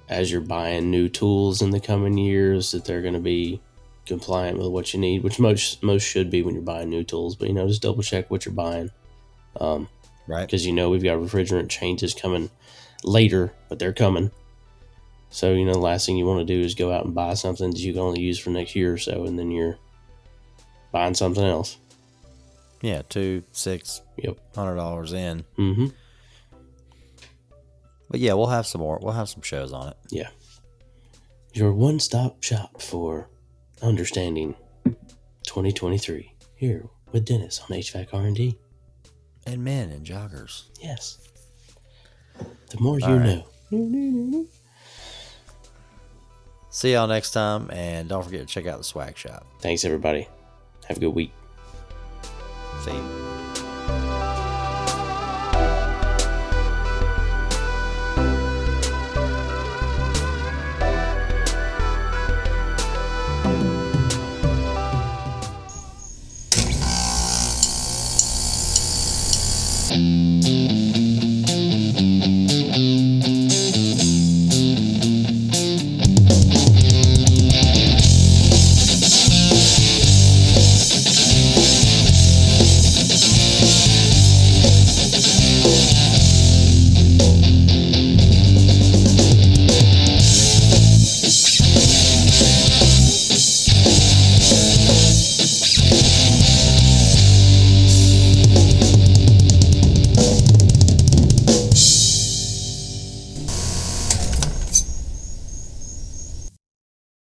[0.08, 3.60] as you're buying new tools in the coming years that they're going to be
[4.06, 7.36] compliant with what you need, which most most should be when you're buying new tools.
[7.36, 8.88] But you know, just double check what you're buying,
[9.60, 9.86] um,
[10.30, 12.50] right because you know we've got refrigerant changes coming
[13.04, 14.30] later, but they're coming.
[15.30, 17.34] So you know, the last thing you want to do is go out and buy
[17.34, 19.78] something that you can only use for next year or so, and then you're
[20.92, 21.76] buying something else.
[22.82, 24.38] yeah two six Yep.
[24.54, 25.86] hundred dollars in Mm-hmm.
[28.10, 30.28] but yeah we'll have some more we'll have some shows on it Yeah.
[31.52, 33.28] Your one stop shop for
[33.82, 34.54] understanding
[35.44, 38.46] 2023 here with Dennis on HVAC R&D.
[38.48, 38.56] and
[39.64, 41.18] men and joggers Yes.
[42.70, 43.44] The more you right.
[43.70, 44.46] know.
[46.70, 50.28] see y'all next time and don't forget to check out the swag shop Thanks, everybody.
[50.86, 51.32] Have a good week.
[52.84, 53.39] see you